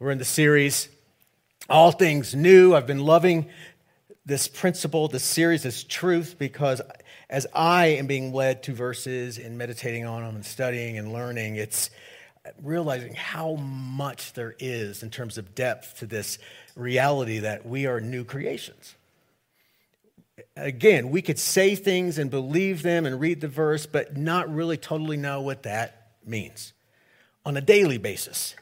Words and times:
We're 0.00 0.12
in 0.12 0.18
the 0.18 0.24
series, 0.24 0.88
All 1.68 1.90
Things 1.90 2.32
New. 2.32 2.72
I've 2.72 2.86
been 2.86 3.04
loving 3.04 3.48
this 4.24 4.46
principle, 4.46 5.08
this 5.08 5.24
series, 5.24 5.64
this 5.64 5.82
truth, 5.82 6.36
because 6.38 6.80
as 7.28 7.48
I 7.52 7.86
am 7.86 8.06
being 8.06 8.32
led 8.32 8.62
to 8.62 8.72
verses 8.72 9.38
and 9.38 9.58
meditating 9.58 10.04
on 10.04 10.22
them 10.22 10.36
and 10.36 10.44
studying 10.44 10.98
and 10.98 11.12
learning, 11.12 11.56
it's 11.56 11.90
realizing 12.62 13.16
how 13.16 13.54
much 13.56 14.34
there 14.34 14.54
is 14.60 15.02
in 15.02 15.10
terms 15.10 15.36
of 15.36 15.56
depth 15.56 15.98
to 15.98 16.06
this 16.06 16.38
reality 16.76 17.40
that 17.40 17.66
we 17.66 17.86
are 17.86 18.00
new 18.00 18.22
creations. 18.22 18.94
Again, 20.56 21.10
we 21.10 21.22
could 21.22 21.40
say 21.40 21.74
things 21.74 22.18
and 22.18 22.30
believe 22.30 22.82
them 22.82 23.04
and 23.04 23.18
read 23.18 23.40
the 23.40 23.48
verse, 23.48 23.84
but 23.84 24.16
not 24.16 24.48
really 24.54 24.76
totally 24.76 25.16
know 25.16 25.40
what 25.40 25.64
that 25.64 26.12
means 26.24 26.72
on 27.44 27.56
a 27.56 27.60
daily 27.60 27.98
basis. 27.98 28.54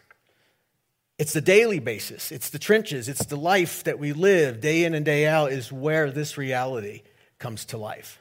It's 1.18 1.32
the 1.32 1.40
daily 1.40 1.78
basis, 1.78 2.30
it's 2.30 2.50
the 2.50 2.58
trenches, 2.58 3.08
it's 3.08 3.24
the 3.24 3.36
life 3.36 3.84
that 3.84 3.98
we 3.98 4.12
live 4.12 4.60
day 4.60 4.84
in 4.84 4.92
and 4.92 5.04
day 5.04 5.26
out, 5.26 5.50
is 5.50 5.72
where 5.72 6.10
this 6.10 6.36
reality 6.36 7.02
comes 7.38 7.64
to 7.66 7.78
life. 7.78 8.20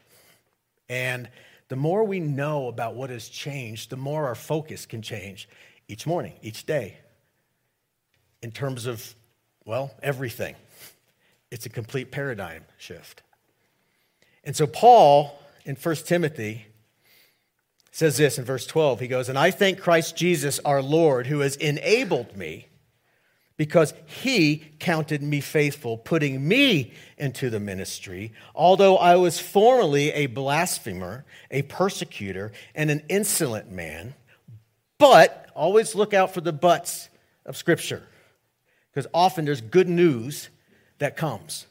And 0.88 1.28
the 1.68 1.76
more 1.76 2.06
we 2.06 2.22
know 2.22 2.70
about 2.70 2.96
what 2.96 3.10
has 3.10 3.28
changed, 3.28 3.90
the 3.90 3.98
more 3.98 4.28
our 4.28 4.36
focus 4.36 4.86
can 4.86 5.02
change 5.02 5.50
each 5.90 6.08
morning, 6.08 6.34
each 6.42 6.66
day, 6.66 6.98
in 8.42 8.52
terms 8.52 8.86
of, 8.86 9.14
well, 9.66 9.92
everything. 10.02 10.56
It's 11.52 11.66
a 11.66 11.70
complete 11.70 12.12
paradigm 12.12 12.64
shift. 12.78 13.24
And 14.46 14.56
so, 14.56 14.68
Paul 14.68 15.38
in 15.66 15.76
1 15.76 15.96
Timothy 15.98 16.68
says 17.92 18.18
this 18.18 18.38
in 18.38 18.46
verse 18.46 18.66
12. 18.66 19.00
He 19.02 19.08
goes, 19.08 19.28
And 19.28 19.38
I 19.38 19.52
thank 19.52 19.80
Christ 19.80 20.16
Jesus 20.16 20.60
our 20.60 20.82
Lord, 20.82 21.28
who 21.28 21.40
has 21.40 21.56
enabled 21.56 22.38
me 22.38 22.68
because 23.58 23.94
he 24.06 24.58
counted 24.80 25.22
me 25.22 25.40
faithful, 25.40 25.98
putting 25.98 26.46
me 26.46 26.94
into 27.18 27.50
the 27.50 27.60
ministry, 27.60 28.34
although 28.54 28.98
I 28.98 29.16
was 29.16 29.40
formerly 29.40 30.12
a 30.12 30.26
blasphemer, 30.28 31.24
a 31.50 31.62
persecutor, 31.64 32.52
and 32.74 32.92
an 32.92 33.04
insolent 33.08 33.72
man. 33.72 34.14
But 34.98 35.50
always 35.56 35.96
look 35.96 36.14
out 36.14 36.34
for 36.34 36.42
the 36.42 36.54
buts 36.54 37.10
of 37.46 37.56
Scripture, 37.56 38.04
because 38.92 39.10
often 39.14 39.46
there's 39.46 39.62
good 39.62 39.88
news 39.88 40.50
that 41.00 41.16
comes. 41.16 41.66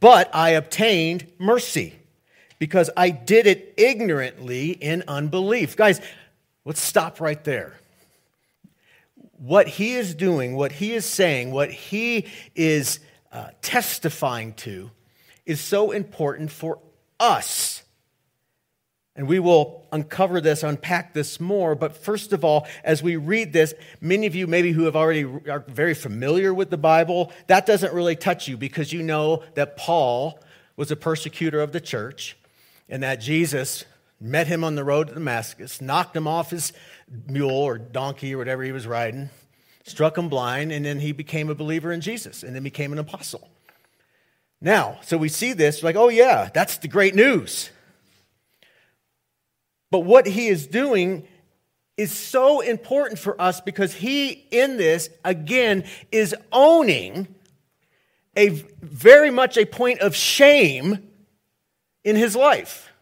But 0.00 0.34
I 0.34 0.50
obtained 0.50 1.26
mercy 1.38 1.94
because 2.58 2.90
I 2.96 3.10
did 3.10 3.46
it 3.46 3.74
ignorantly 3.76 4.70
in 4.70 5.04
unbelief. 5.06 5.76
Guys, 5.76 6.00
let's 6.64 6.80
stop 6.80 7.20
right 7.20 7.42
there 7.44 7.74
what 9.38 9.68
he 9.68 9.94
is 9.94 10.14
doing, 10.14 10.56
what 10.56 10.72
he 10.72 10.92
is 10.92 11.04
saying, 11.04 11.52
what 11.52 11.70
he 11.70 12.26
is 12.54 13.00
uh, 13.32 13.48
testifying 13.62 14.54
to 14.54 14.90
is 15.44 15.60
so 15.60 15.92
important 15.92 16.50
for 16.50 16.78
us. 17.20 17.82
And 19.14 19.26
we 19.26 19.38
will 19.38 19.86
uncover 19.92 20.42
this, 20.42 20.62
unpack 20.62 21.14
this 21.14 21.40
more. 21.40 21.74
But 21.74 21.96
first 21.96 22.34
of 22.34 22.44
all, 22.44 22.66
as 22.84 23.02
we 23.02 23.16
read 23.16 23.52
this, 23.52 23.72
many 24.00 24.26
of 24.26 24.34
you 24.34 24.46
maybe 24.46 24.72
who 24.72 24.84
have 24.84 24.96
already 24.96 25.24
are 25.24 25.64
very 25.68 25.94
familiar 25.94 26.52
with 26.52 26.68
the 26.68 26.76
Bible, 26.76 27.32
that 27.46 27.64
doesn't 27.64 27.94
really 27.94 28.16
touch 28.16 28.46
you 28.46 28.58
because 28.58 28.92
you 28.92 29.02
know 29.02 29.42
that 29.54 29.76
Paul 29.76 30.38
was 30.76 30.90
a 30.90 30.96
persecutor 30.96 31.60
of 31.60 31.72
the 31.72 31.80
church 31.80 32.36
and 32.90 33.02
that 33.02 33.16
Jesus 33.16 33.86
met 34.20 34.46
him 34.46 34.64
on 34.64 34.74
the 34.74 34.84
road 34.84 35.08
to 35.08 35.14
Damascus, 35.14 35.80
knocked 35.80 36.16
him 36.16 36.26
off 36.26 36.50
his 36.50 36.72
mule 37.26 37.50
or 37.50 37.78
donkey 37.78 38.34
or 38.34 38.38
whatever 38.38 38.62
he 38.62 38.72
was 38.72 38.86
riding, 38.86 39.30
struck 39.84 40.18
him 40.18 40.28
blind, 40.28 40.72
and 40.72 40.84
then 40.84 41.00
he 41.00 41.12
became 41.12 41.48
a 41.48 41.54
believer 41.54 41.92
in 41.92 42.00
Jesus 42.00 42.42
and 42.42 42.54
then 42.54 42.62
became 42.62 42.92
an 42.92 42.98
apostle. 42.98 43.48
Now, 44.60 44.98
so 45.02 45.16
we 45.16 45.28
see 45.28 45.52
this 45.52 45.82
like, 45.82 45.96
oh, 45.96 46.08
yeah, 46.08 46.48
that's 46.52 46.78
the 46.78 46.88
great 46.88 47.14
news. 47.14 47.70
But 49.90 50.00
what 50.00 50.26
he 50.26 50.48
is 50.48 50.66
doing 50.66 51.28
is 51.96 52.12
so 52.12 52.60
important 52.60 53.18
for 53.18 53.40
us 53.40 53.60
because 53.60 53.94
he, 53.94 54.30
in 54.50 54.76
this, 54.76 55.08
again, 55.24 55.84
is 56.10 56.34
owning 56.52 57.28
a 58.36 58.48
very 58.82 59.30
much 59.30 59.56
a 59.56 59.64
point 59.64 60.00
of 60.00 60.14
shame 60.14 61.08
in 62.04 62.16
his 62.16 62.36
life. 62.36 62.92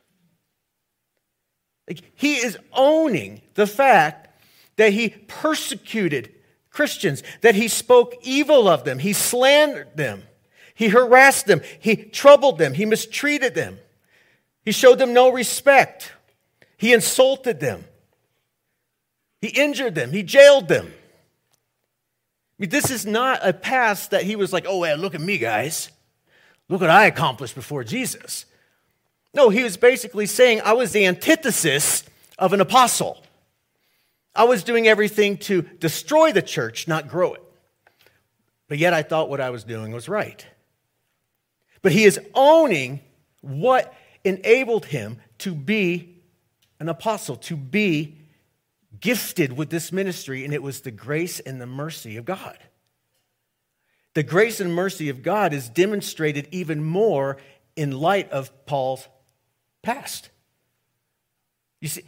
Like, 1.88 2.00
he 2.14 2.36
is 2.36 2.58
owning 2.72 3.42
the 3.54 3.66
fact 3.66 4.28
that 4.76 4.92
he 4.92 5.10
persecuted 5.10 6.32
Christians, 6.70 7.22
that 7.42 7.54
he 7.54 7.68
spoke 7.68 8.14
evil 8.22 8.68
of 8.68 8.84
them, 8.84 8.98
he 8.98 9.12
slandered 9.12 9.96
them, 9.96 10.24
he 10.74 10.88
harassed 10.88 11.46
them, 11.46 11.60
he 11.78 11.94
troubled 11.94 12.58
them, 12.58 12.74
he 12.74 12.84
mistreated 12.84 13.54
them, 13.54 13.78
he 14.64 14.72
showed 14.72 14.98
them 14.98 15.12
no 15.12 15.30
respect, 15.30 16.12
he 16.76 16.92
insulted 16.92 17.60
them, 17.60 17.84
he 19.40 19.48
injured 19.48 19.94
them, 19.94 20.10
he 20.10 20.22
jailed 20.22 20.68
them. 20.68 20.86
I 20.86 22.62
mean, 22.62 22.70
this 22.70 22.90
is 22.90 23.04
not 23.04 23.40
a 23.46 23.52
past 23.52 24.12
that 24.12 24.22
he 24.22 24.36
was 24.36 24.52
like, 24.52 24.64
oh, 24.66 24.78
well, 24.78 24.96
look 24.96 25.14
at 25.14 25.20
me, 25.20 25.38
guys. 25.38 25.90
Look 26.68 26.80
what 26.80 26.90
I 26.90 27.06
accomplished 27.06 27.56
before 27.56 27.82
Jesus. 27.82 28.46
No, 29.34 29.48
he 29.48 29.64
was 29.64 29.76
basically 29.76 30.26
saying, 30.26 30.60
I 30.64 30.74
was 30.74 30.92
the 30.92 31.06
antithesis 31.06 32.04
of 32.38 32.52
an 32.52 32.60
apostle. 32.60 33.22
I 34.34 34.44
was 34.44 34.64
doing 34.64 34.86
everything 34.86 35.38
to 35.38 35.62
destroy 35.62 36.32
the 36.32 36.42
church, 36.42 36.88
not 36.88 37.08
grow 37.08 37.34
it. 37.34 37.42
But 38.68 38.78
yet 38.78 38.94
I 38.94 39.02
thought 39.02 39.28
what 39.28 39.40
I 39.40 39.50
was 39.50 39.64
doing 39.64 39.92
was 39.92 40.08
right. 40.08 40.46
But 41.82 41.92
he 41.92 42.04
is 42.04 42.18
owning 42.34 43.00
what 43.40 43.94
enabled 44.24 44.86
him 44.86 45.18
to 45.38 45.54
be 45.54 46.22
an 46.80 46.88
apostle, 46.88 47.36
to 47.36 47.56
be 47.56 48.16
gifted 49.00 49.56
with 49.56 49.70
this 49.70 49.92
ministry, 49.92 50.44
and 50.44 50.54
it 50.54 50.62
was 50.62 50.80
the 50.80 50.90
grace 50.90 51.40
and 51.40 51.60
the 51.60 51.66
mercy 51.66 52.16
of 52.16 52.24
God. 52.24 52.58
The 54.14 54.22
grace 54.22 54.60
and 54.60 54.74
mercy 54.74 55.08
of 55.08 55.22
God 55.22 55.52
is 55.52 55.68
demonstrated 55.68 56.48
even 56.52 56.82
more 56.82 57.36
in 57.76 57.90
light 57.90 58.30
of 58.30 58.64
Paul's 58.64 59.08
past. 59.84 60.30
You 61.80 61.88
see, 61.88 62.04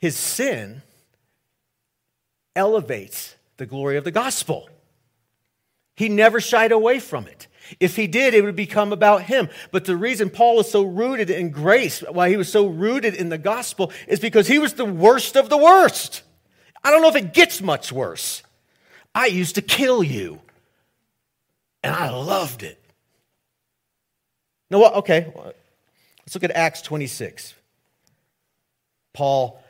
his 0.00 0.16
sin 0.16 0.82
elevates 2.56 3.36
the 3.58 3.66
glory 3.66 3.96
of 3.96 4.04
the 4.04 4.10
gospel. 4.10 4.68
He 5.94 6.08
never 6.08 6.40
shied 6.40 6.72
away 6.72 6.98
from 6.98 7.26
it. 7.26 7.46
If 7.78 7.96
he 7.96 8.06
did, 8.06 8.34
it 8.34 8.42
would 8.42 8.56
become 8.56 8.92
about 8.92 9.22
him. 9.22 9.48
But 9.70 9.84
the 9.84 9.96
reason 9.96 10.30
Paul 10.30 10.60
is 10.60 10.70
so 10.70 10.82
rooted 10.82 11.30
in 11.30 11.50
grace, 11.50 12.00
why 12.00 12.28
he 12.28 12.36
was 12.36 12.50
so 12.50 12.66
rooted 12.66 13.14
in 13.14 13.28
the 13.28 13.38
gospel, 13.38 13.92
is 14.08 14.18
because 14.18 14.48
he 14.48 14.58
was 14.58 14.74
the 14.74 14.84
worst 14.84 15.36
of 15.36 15.48
the 15.48 15.56
worst. 15.56 16.22
I 16.82 16.90
don't 16.90 17.02
know 17.02 17.08
if 17.08 17.16
it 17.16 17.32
gets 17.32 17.62
much 17.62 17.92
worse. 17.92 18.42
I 19.14 19.26
used 19.26 19.54
to 19.54 19.62
kill 19.62 20.02
you, 20.02 20.40
and 21.82 21.94
I 21.94 22.10
loved 22.10 22.62
it. 22.62 22.82
No, 24.70 24.78
what? 24.78 24.94
Okay, 24.94 25.32
let's 26.32 26.42
look 26.42 26.50
at 26.50 26.56
Acts 26.56 26.80
26. 26.80 27.52
Paul 29.12 29.62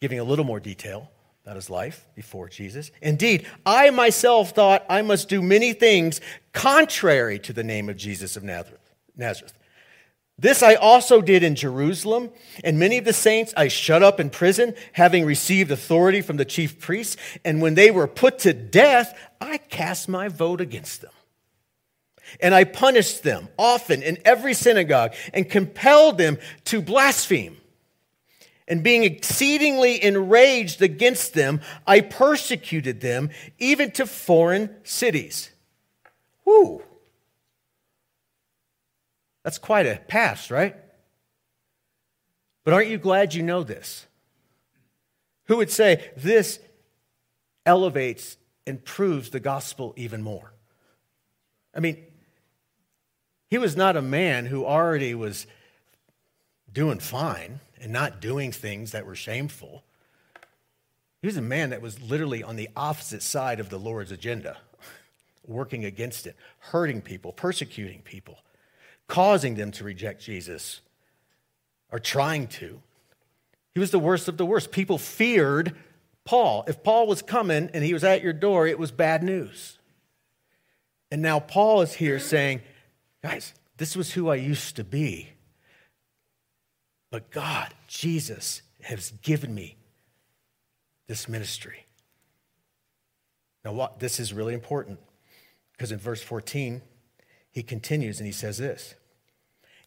giving 0.00 0.18
a 0.18 0.24
little 0.24 0.44
more 0.44 0.58
detail 0.58 1.08
about 1.44 1.54
his 1.54 1.70
life 1.70 2.08
before 2.16 2.48
Jesus. 2.48 2.90
Indeed, 3.00 3.46
I 3.64 3.90
myself 3.90 4.50
thought 4.50 4.84
I 4.90 5.02
must 5.02 5.28
do 5.28 5.40
many 5.40 5.72
things 5.72 6.20
contrary 6.52 7.38
to 7.40 7.52
the 7.52 7.62
name 7.62 7.88
of 7.88 7.96
Jesus 7.96 8.36
of 8.36 8.42
Nazareth. 8.42 9.52
This 10.36 10.60
I 10.60 10.74
also 10.74 11.20
did 11.20 11.44
in 11.44 11.54
Jerusalem, 11.54 12.30
and 12.64 12.80
many 12.80 12.98
of 12.98 13.04
the 13.04 13.12
saints 13.12 13.54
I 13.56 13.68
shut 13.68 14.02
up 14.02 14.18
in 14.18 14.28
prison, 14.28 14.74
having 14.94 15.24
received 15.24 15.70
authority 15.70 16.20
from 16.20 16.36
the 16.36 16.44
chief 16.44 16.80
priests. 16.80 17.16
And 17.44 17.62
when 17.62 17.74
they 17.74 17.92
were 17.92 18.08
put 18.08 18.40
to 18.40 18.52
death, 18.52 19.16
I 19.40 19.58
cast 19.58 20.08
my 20.08 20.26
vote 20.26 20.60
against 20.60 21.02
them. 21.02 21.12
And 22.40 22.54
I 22.54 22.64
punished 22.64 23.22
them 23.22 23.48
often 23.58 24.02
in 24.02 24.18
every 24.24 24.54
synagogue 24.54 25.14
and 25.32 25.48
compelled 25.48 26.18
them 26.18 26.38
to 26.64 26.82
blaspheme 26.82 27.56
and 28.68 28.82
being 28.82 29.04
exceedingly 29.04 30.02
enraged 30.02 30.80
against 30.82 31.34
them, 31.34 31.60
I 31.86 32.00
persecuted 32.00 33.00
them 33.00 33.30
even 33.58 33.90
to 33.92 34.06
foreign 34.06 34.74
cities. 34.84 35.50
Whew. 36.44 36.82
That's 39.42 39.58
quite 39.58 39.86
a 39.86 40.00
past, 40.08 40.50
right? 40.50 40.76
But 42.64 42.74
aren't 42.74 42.88
you 42.88 42.98
glad 42.98 43.34
you 43.34 43.42
know 43.42 43.64
this? 43.64 44.06
Who 45.46 45.56
would 45.56 45.70
say 45.70 46.10
this 46.16 46.60
elevates 47.66 48.36
and 48.66 48.82
proves 48.82 49.30
the 49.30 49.40
gospel 49.40 49.92
even 49.96 50.22
more? 50.22 50.54
I 51.74 51.80
mean, 51.80 52.04
he 53.52 53.58
was 53.58 53.76
not 53.76 53.98
a 53.98 54.00
man 54.00 54.46
who 54.46 54.64
already 54.64 55.14
was 55.14 55.46
doing 56.72 56.98
fine 56.98 57.60
and 57.82 57.92
not 57.92 58.18
doing 58.18 58.50
things 58.50 58.92
that 58.92 59.04
were 59.04 59.14
shameful. 59.14 59.84
He 61.20 61.26
was 61.26 61.36
a 61.36 61.42
man 61.42 61.68
that 61.68 61.82
was 61.82 62.00
literally 62.00 62.42
on 62.42 62.56
the 62.56 62.70
opposite 62.74 63.22
side 63.22 63.60
of 63.60 63.68
the 63.68 63.78
Lord's 63.78 64.10
agenda, 64.10 64.56
working 65.46 65.84
against 65.84 66.26
it, 66.26 66.34
hurting 66.60 67.02
people, 67.02 67.30
persecuting 67.30 68.00
people, 68.00 68.38
causing 69.06 69.56
them 69.56 69.70
to 69.72 69.84
reject 69.84 70.22
Jesus, 70.22 70.80
or 71.90 71.98
trying 71.98 72.46
to. 72.46 72.80
He 73.74 73.80
was 73.80 73.90
the 73.90 73.98
worst 73.98 74.28
of 74.28 74.38
the 74.38 74.46
worst. 74.46 74.72
People 74.72 74.96
feared 74.96 75.76
Paul. 76.24 76.64
If 76.66 76.82
Paul 76.82 77.06
was 77.06 77.20
coming 77.20 77.68
and 77.74 77.84
he 77.84 77.92
was 77.92 78.02
at 78.02 78.22
your 78.22 78.32
door, 78.32 78.66
it 78.66 78.78
was 78.78 78.92
bad 78.92 79.22
news. 79.22 79.78
And 81.10 81.20
now 81.20 81.38
Paul 81.38 81.82
is 81.82 81.92
here 81.92 82.18
saying, 82.18 82.62
guys, 83.22 83.54
this 83.76 83.96
was 83.96 84.12
who 84.12 84.28
I 84.28 84.36
used 84.36 84.76
to 84.76 84.84
be. 84.84 85.30
But 87.10 87.30
God, 87.30 87.74
Jesus, 87.88 88.62
has 88.82 89.12
given 89.22 89.54
me 89.54 89.76
this 91.08 91.28
ministry. 91.28 91.86
Now, 93.64 93.72
what, 93.72 94.00
this 94.00 94.18
is 94.18 94.32
really 94.32 94.54
important 94.54 94.98
because 95.72 95.92
in 95.92 95.98
verse 95.98 96.22
14, 96.22 96.82
he 97.50 97.62
continues 97.62 98.18
and 98.18 98.26
he 98.26 98.32
says 98.32 98.58
this 98.58 98.94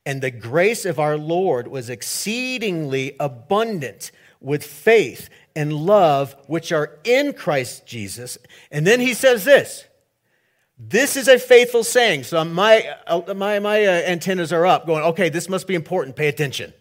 And 0.06 0.22
the 0.22 0.32
grace 0.32 0.86
of 0.86 1.00
our 1.00 1.18
Lord 1.18 1.68
was 1.68 1.90
exceedingly 1.90 3.16
abundant 3.20 4.12
with 4.40 4.64
faith 4.64 5.30
and 5.56 5.74
love 5.74 6.36
which 6.48 6.72
are 6.72 7.00
in 7.04 7.34
Christ 7.34 7.88
Jesus. 7.88 8.38
And 8.72 8.86
then 8.86 9.00
he 9.00 9.14
says 9.14 9.46
this 9.46 9.86
this 10.78 11.16
is 11.16 11.28
a 11.28 11.40
faithful 11.40 11.84
saying. 11.84 12.24
So 12.24 12.44
my, 12.44 12.96
uh, 13.08 13.34
my, 13.34 13.60
my 13.60 13.86
uh, 13.86 13.92
antennas 13.92 14.52
are 14.52 14.66
up 14.66 14.86
going, 14.86 15.04
okay, 15.04 15.30
this 15.30 15.48
must 15.48 15.68
be 15.68 15.76
important. 15.76 16.16
Pay 16.16 16.28
attention. 16.28 16.74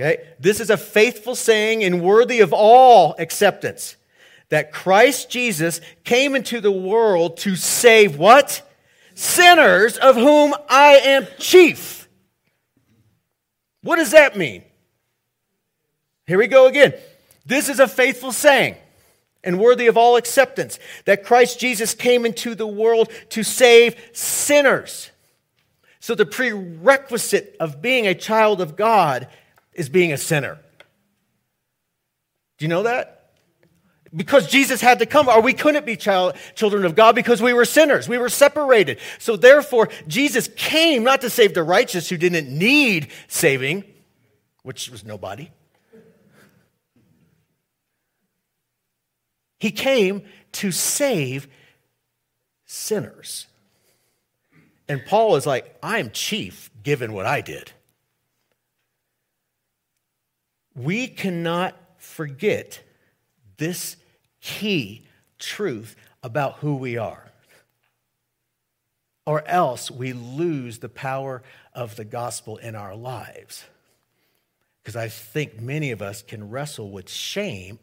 Okay? 0.00 0.28
This 0.38 0.60
is 0.60 0.70
a 0.70 0.76
faithful 0.76 1.34
saying 1.34 1.82
and 1.82 2.02
worthy 2.02 2.40
of 2.40 2.52
all 2.52 3.14
acceptance 3.18 3.96
that 4.50 4.72
Christ 4.72 5.30
Jesus 5.30 5.80
came 6.04 6.36
into 6.36 6.60
the 6.60 6.70
world 6.70 7.38
to 7.38 7.56
save 7.56 8.18
what? 8.18 8.68
Sinners 9.14 9.96
of 9.96 10.14
whom 10.14 10.54
I 10.68 10.94
am 11.04 11.26
chief. 11.38 12.08
What 13.82 13.96
does 13.96 14.12
that 14.12 14.36
mean? 14.36 14.62
Here 16.26 16.38
we 16.38 16.46
go 16.46 16.66
again. 16.66 16.94
This 17.44 17.68
is 17.68 17.80
a 17.80 17.88
faithful 17.88 18.30
saying 18.30 18.76
and 19.44 19.58
worthy 19.58 19.86
of 19.86 19.96
all 19.96 20.16
acceptance 20.16 20.78
that 21.04 21.24
Christ 21.24 21.58
Jesus 21.58 21.94
came 21.94 22.24
into 22.24 22.54
the 22.54 22.66
world 22.66 23.10
to 23.30 23.42
save 23.42 23.96
sinners. 24.12 25.10
So, 26.00 26.14
the 26.14 26.26
prerequisite 26.26 27.56
of 27.60 27.80
being 27.80 28.06
a 28.06 28.14
child 28.14 28.60
of 28.60 28.76
God 28.76 29.28
is 29.72 29.88
being 29.88 30.12
a 30.12 30.18
sinner. 30.18 30.58
Do 32.58 32.64
you 32.64 32.68
know 32.68 32.82
that? 32.82 33.30
Because 34.14 34.46
Jesus 34.48 34.80
had 34.80 34.98
to 34.98 35.06
come, 35.06 35.28
or 35.28 35.40
we 35.40 35.54
couldn't 35.54 35.86
be 35.86 35.96
child, 35.96 36.34
children 36.54 36.84
of 36.84 36.94
God 36.94 37.14
because 37.14 37.40
we 37.40 37.54
were 37.54 37.64
sinners. 37.64 38.08
We 38.08 38.18
were 38.18 38.28
separated. 38.28 38.98
So, 39.18 39.36
therefore, 39.36 39.88
Jesus 40.06 40.48
came 40.56 41.04
not 41.04 41.20
to 41.22 41.30
save 41.30 41.54
the 41.54 41.62
righteous 41.62 42.08
who 42.08 42.16
didn't 42.16 42.48
need 42.48 43.08
saving, 43.28 43.84
which 44.62 44.90
was 44.90 45.04
nobody. 45.04 45.50
He 49.62 49.70
came 49.70 50.24
to 50.54 50.72
save 50.72 51.46
sinners. 52.64 53.46
And 54.88 55.06
Paul 55.06 55.36
is 55.36 55.46
like, 55.46 55.78
I'm 55.80 56.10
chief 56.10 56.68
given 56.82 57.12
what 57.12 57.26
I 57.26 57.42
did. 57.42 57.70
We 60.74 61.06
cannot 61.06 61.76
forget 61.96 62.82
this 63.56 63.94
key 64.40 65.06
truth 65.38 65.94
about 66.24 66.54
who 66.54 66.74
we 66.74 66.96
are, 66.96 67.30
or 69.24 69.46
else 69.46 69.92
we 69.92 70.12
lose 70.12 70.80
the 70.80 70.88
power 70.88 71.40
of 71.72 71.94
the 71.94 72.04
gospel 72.04 72.56
in 72.56 72.74
our 72.74 72.96
lives. 72.96 73.64
Because 74.82 74.96
I 74.96 75.06
think 75.06 75.60
many 75.60 75.92
of 75.92 76.02
us 76.02 76.20
can 76.20 76.50
wrestle 76.50 76.90
with 76.90 77.08
shame 77.08 77.78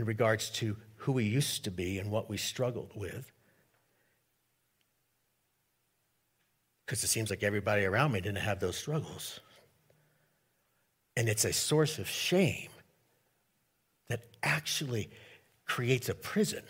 in 0.00 0.06
regards 0.06 0.48
to 0.48 0.78
who 0.96 1.12
we 1.12 1.24
used 1.24 1.62
to 1.62 1.70
be 1.70 1.98
and 1.98 2.10
what 2.10 2.30
we 2.30 2.38
struggled 2.38 2.90
with. 2.94 3.30
Because 6.86 7.04
it 7.04 7.08
seems 7.08 7.28
like 7.28 7.42
everybody 7.42 7.84
around 7.84 8.12
me 8.12 8.22
didn't 8.22 8.38
have 8.38 8.60
those 8.60 8.76
struggles. 8.76 9.40
And 11.18 11.28
it's 11.28 11.44
a 11.44 11.52
source 11.52 11.98
of 11.98 12.08
shame 12.08 12.70
that 14.08 14.22
actually 14.42 15.10
creates 15.66 16.08
a 16.08 16.14
prison 16.14 16.62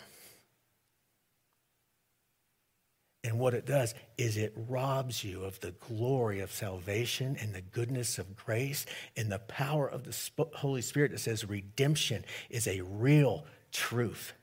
And 3.23 3.37
what 3.37 3.53
it 3.53 3.65
does 3.65 3.93
is 4.17 4.35
it 4.35 4.53
robs 4.55 5.23
you 5.23 5.43
of 5.43 5.59
the 5.59 5.71
glory 5.71 6.39
of 6.39 6.51
salvation 6.51 7.37
and 7.39 7.53
the 7.53 7.61
goodness 7.61 8.17
of 8.17 8.35
grace 8.35 8.85
and 9.15 9.31
the 9.31 9.39
power 9.39 9.87
of 9.87 10.03
the 10.05 10.47
Holy 10.55 10.81
Spirit 10.81 11.11
that 11.11 11.19
says 11.19 11.47
redemption 11.47 12.25
is 12.49 12.67
a 12.67 12.81
real 12.81 13.45
truth. 13.71 14.33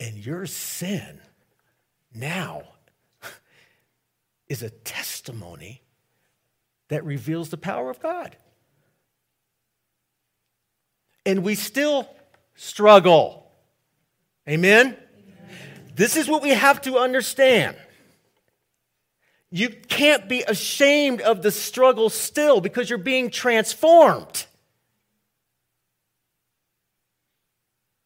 And 0.00 0.24
your 0.24 0.46
sin 0.46 1.20
now 2.12 2.64
is 4.48 4.62
a 4.62 4.70
testimony 4.70 5.82
that 6.88 7.04
reveals 7.04 7.50
the 7.50 7.56
power 7.56 7.90
of 7.90 8.00
God. 8.00 8.36
And 11.24 11.44
we 11.44 11.54
still 11.54 12.08
struggle. 12.56 13.52
Amen? 14.48 14.96
This 16.00 16.16
is 16.16 16.28
what 16.28 16.40
we 16.40 16.48
have 16.48 16.80
to 16.82 16.96
understand. 16.96 17.76
You 19.50 19.68
can't 19.68 20.30
be 20.30 20.40
ashamed 20.40 21.20
of 21.20 21.42
the 21.42 21.50
struggle 21.50 22.08
still 22.08 22.62
because 22.62 22.88
you're 22.88 22.98
being 22.98 23.28
transformed. 23.28 24.46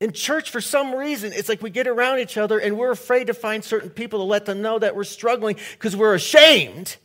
In 0.01 0.11
church, 0.11 0.51
for 0.51 0.61
some 0.61 0.93
reason, 0.93 1.33
it's 1.33 1.49
like 1.49 1.63
we 1.63 1.71
get 1.71 1.87
around 1.87 2.19
each 2.19 2.37
other 2.37 2.59
and 2.59 2.77
we're 2.77 2.91
afraid 2.91 3.29
to 3.29 3.33
find 3.33 3.63
certain 3.63 3.91
people 3.91 4.19
to 4.19 4.25
let 4.25 4.45
them 4.45 4.61
know 4.61 4.77
that 4.77 4.97
we're 4.97 5.05
struggling 5.05 5.57
because 5.75 5.95
we're 5.95 6.17
ashamed 6.17 6.97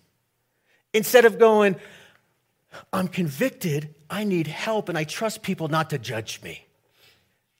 instead 0.91 1.23
of 1.23 1.37
going, 1.37 1.75
I'm 2.91 3.09
convicted, 3.09 3.93
I 4.09 4.23
need 4.23 4.47
help, 4.47 4.89
and 4.89 4.97
I 4.97 5.03
trust 5.03 5.43
people 5.43 5.67
not 5.67 5.91
to 5.91 5.99
judge 5.99 6.41
me 6.41 6.65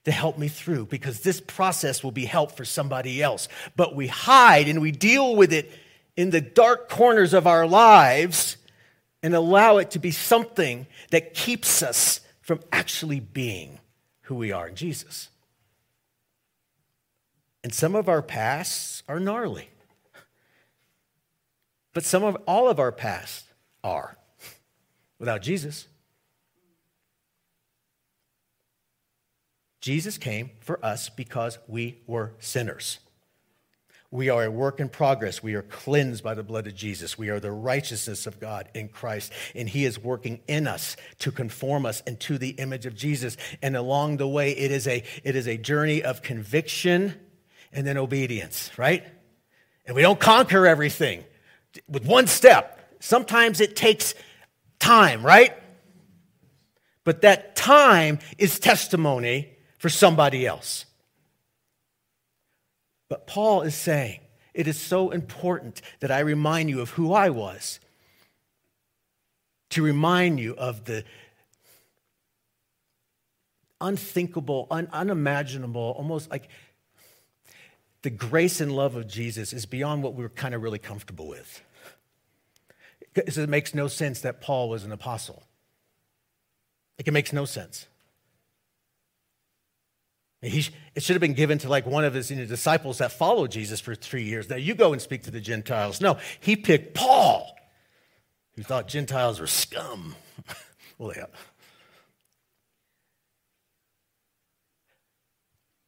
to 0.06 0.12
help 0.12 0.38
me 0.38 0.48
through 0.48 0.86
because 0.86 1.22
this 1.22 1.42
process 1.42 2.04
will 2.04 2.12
be 2.12 2.26
help 2.26 2.54
for 2.54 2.66
somebody 2.66 3.22
else. 3.22 3.48
But 3.76 3.96
we 3.96 4.08
hide 4.08 4.68
and 4.68 4.82
we 4.82 4.92
deal 4.92 5.36
with 5.36 5.54
it 5.54 5.72
in 6.16 6.30
the 6.30 6.42
dark 6.42 6.90
corners 6.90 7.34
of 7.34 7.48
our 7.48 7.68
lives 7.68 8.58
and 9.22 9.34
allow 9.34 9.78
it 9.78 9.92
to 9.92 10.00
be 10.00 10.12
something 10.12 10.88
that 11.12 11.34
keeps 11.34 11.84
us 11.84 12.22
from 12.42 12.60
actually 12.72 13.20
being 13.20 13.80
who 14.24 14.36
we 14.36 14.52
are 14.52 14.68
in 14.68 14.76
Jesus. 14.76 15.30
And 17.64 17.74
some 17.74 17.96
of 17.96 18.08
our 18.08 18.22
pasts 18.22 19.04
are 19.08 19.20
gnarly. 19.20 19.70
But 21.94 22.06
some 22.06 22.24
of 22.24 22.36
all 22.48 22.70
of 22.70 22.80
our 22.80 22.92
pasts 22.92 23.48
are 23.84 24.18
without 25.20 25.42
Jesus. 25.42 25.88
Jesus 29.82 30.18
came 30.18 30.52
for 30.60 30.84
us 30.84 31.10
because 31.10 31.58
we 31.68 32.00
were 32.06 32.34
sinners. 32.40 33.00
We 34.12 34.30
are 34.30 34.44
a 34.44 34.52
work 34.52 34.80
in 34.80 34.90
progress. 34.90 35.44
We 35.44 35.54
are 35.54 35.62
cleansed 35.62 36.24
by 36.24 36.34
the 36.34 36.42
blood 36.42 36.66
of 36.66 36.74
Jesus. 36.74 37.18
We 37.18 37.30
are 37.30 37.40
the 37.40 37.52
righteousness 37.52 38.26
of 38.26 38.40
God 38.40 38.68
in 38.74 38.88
Christ. 38.88 39.32
And 39.54 39.70
He 39.70 39.86
is 39.86 40.00
working 40.00 40.40
in 40.48 40.66
us 40.66 40.98
to 41.20 41.32
conform 41.32 41.86
us 41.86 42.02
into 42.02 42.40
the 42.40 42.50
image 42.52 42.88
of 42.88 42.96
Jesus. 42.96 43.38
And 43.62 43.76
along 43.76 44.18
the 44.18 44.28
way, 44.28 44.52
it 44.52 44.72
is 44.72 44.88
a, 44.88 45.04
it 45.24 45.36
is 45.36 45.48
a 45.48 45.58
journey 45.58 46.02
of 46.02 46.24
conviction 46.24 47.14
and 47.72 47.86
then 47.86 47.98
obedience, 47.98 48.72
right? 48.78 49.06
And 49.86 49.96
we 49.96 50.02
don't 50.02 50.20
conquer 50.20 50.66
everything 50.66 51.24
with 51.88 52.04
one 52.06 52.26
step. 52.26 52.96
Sometimes 53.00 53.62
it 53.62 53.76
takes 53.76 54.16
time, 54.80 55.24
right? 55.24 55.54
But 57.04 57.22
that 57.22 57.56
time 57.56 58.18
is 58.40 58.60
testimony 58.60 59.50
for 59.80 59.90
somebody 59.90 60.46
else. 60.46 60.86
But 63.08 63.26
Paul 63.26 63.64
is 63.64 63.74
saying, 63.74 64.20
it 64.54 64.68
is 64.68 64.78
so 64.78 65.10
important 65.10 65.82
that 66.02 66.12
I 66.12 66.20
remind 66.20 66.70
you 66.70 66.82
of 66.82 66.92
who 66.92 67.14
I 67.14 67.30
was, 67.30 67.80
to 69.72 69.82
remind 69.82 70.40
you 70.40 70.54
of 70.56 70.86
the 70.86 71.04
unthinkable, 73.82 74.68
un- 74.70 74.90
unimaginable, 74.92 75.96
almost 75.98 76.30
like 76.30 76.50
the 78.02 78.10
grace 78.10 78.62
and 78.62 78.76
love 78.76 78.96
of 78.96 79.08
Jesus 79.08 79.54
is 79.54 79.66
beyond 79.66 80.04
what 80.04 80.14
we 80.14 80.24
are 80.24 80.30
kind 80.30 80.54
of 80.54 80.62
really 80.62 80.80
comfortable 80.80 81.28
with. 81.28 81.62
It 83.16 83.50
makes 83.50 83.74
no 83.74 83.88
sense 83.88 84.22
that 84.22 84.42
Paul 84.42 84.70
was 84.70 84.84
an 84.84 84.92
apostle. 84.92 85.44
Like, 86.98 87.08
it 87.08 87.12
makes 87.12 87.32
no 87.32 87.46
sense. 87.46 87.88
He, 90.42 90.70
it 90.96 91.04
should 91.04 91.16
have 91.16 91.22
been 91.22 91.34
given 91.34 91.58
to 91.60 91.70
like 91.70 91.86
one 91.86 92.06
of 92.06 92.14
his 92.14 92.32
you 92.32 92.38
know, 92.38 92.46
disciples 92.46 93.00
that 93.00 93.12
followed 93.12 93.52
Jesus 93.52 93.82
for 93.82 93.94
three 93.94 94.24
years. 94.24 94.50
Now 94.50 94.56
you 94.56 94.74
go 94.74 94.94
and 94.94 95.02
speak 95.02 95.24
to 95.24 95.32
the 95.32 95.42
Gentiles. 95.42 96.00
No, 96.00 96.18
he 96.40 96.56
picked 96.56 96.94
Paul, 96.94 97.54
who 98.56 98.64
thought 98.64 98.88
Gentiles 98.88 99.40
were 99.42 99.48
scum. 99.48 100.16
well, 100.98 101.12
yeah. 101.16 101.26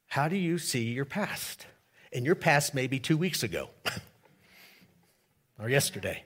How 0.08 0.28
do 0.28 0.36
you 0.36 0.58
see 0.58 0.92
your 0.92 1.06
past? 1.06 1.66
And 2.12 2.26
your 2.26 2.36
past 2.36 2.74
may 2.74 2.88
be 2.88 3.00
two 3.00 3.16
weeks 3.16 3.44
ago 3.44 3.70
or 5.60 5.70
yesterday. 5.70 6.26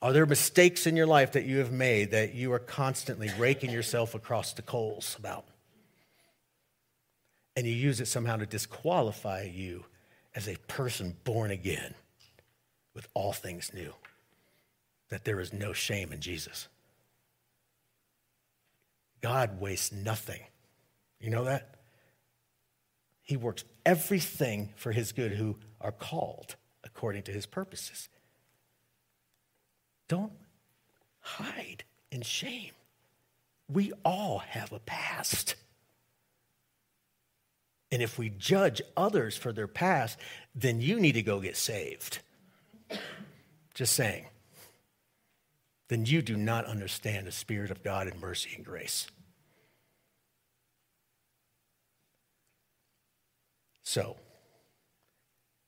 Are 0.00 0.12
there 0.12 0.24
mistakes 0.24 0.86
in 0.86 0.96
your 0.96 1.08
life 1.08 1.32
that 1.32 1.46
you 1.46 1.58
have 1.58 1.72
made 1.72 2.12
that 2.12 2.34
you 2.34 2.52
are 2.52 2.60
constantly 2.60 3.28
raking 3.36 3.70
yourself 3.70 4.14
across 4.14 4.52
the 4.52 4.62
coals 4.62 5.16
about? 5.18 5.44
And 7.60 7.68
you 7.68 7.74
use 7.74 8.00
it 8.00 8.08
somehow 8.08 8.38
to 8.38 8.46
disqualify 8.46 9.42
you 9.42 9.84
as 10.34 10.48
a 10.48 10.56
person 10.66 11.14
born 11.24 11.50
again 11.50 11.94
with 12.94 13.06
all 13.12 13.34
things 13.34 13.70
new. 13.74 13.92
That 15.10 15.26
there 15.26 15.40
is 15.40 15.52
no 15.52 15.74
shame 15.74 16.10
in 16.10 16.22
Jesus. 16.22 16.68
God 19.20 19.60
wastes 19.60 19.92
nothing. 19.92 20.40
You 21.20 21.28
know 21.28 21.44
that? 21.44 21.74
He 23.20 23.36
works 23.36 23.64
everything 23.84 24.72
for 24.76 24.92
his 24.92 25.12
good 25.12 25.32
who 25.32 25.56
are 25.82 25.92
called 25.92 26.56
according 26.82 27.24
to 27.24 27.30
his 27.30 27.44
purposes. 27.44 28.08
Don't 30.08 30.32
hide 31.20 31.84
in 32.10 32.22
shame. 32.22 32.72
We 33.68 33.92
all 34.02 34.38
have 34.38 34.72
a 34.72 34.78
past. 34.78 35.56
And 37.92 38.02
if 38.02 38.18
we 38.18 38.30
judge 38.30 38.80
others 38.96 39.36
for 39.36 39.52
their 39.52 39.66
past, 39.66 40.18
then 40.54 40.80
you 40.80 41.00
need 41.00 41.12
to 41.12 41.22
go 41.22 41.40
get 41.40 41.56
saved. 41.56 42.20
Just 43.74 43.94
saying. 43.94 44.26
Then 45.88 46.06
you 46.06 46.22
do 46.22 46.36
not 46.36 46.66
understand 46.66 47.26
the 47.26 47.32
Spirit 47.32 47.70
of 47.70 47.82
God 47.82 48.06
and 48.06 48.20
mercy 48.20 48.50
and 48.54 48.64
grace. 48.64 49.08
So, 53.82 54.16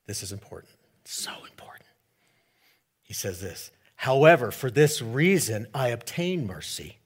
this 0.07 0.23
is 0.23 0.31
important. 0.31 0.73
So 1.05 1.33
important. 1.51 1.89
He 3.03 3.15
says 3.15 3.41
this 3.41 3.73
However, 3.97 4.53
for 4.53 4.71
this 4.71 5.03
reason, 5.03 5.67
I 5.75 5.89
obtain 5.89 6.47
mercy 6.47 6.99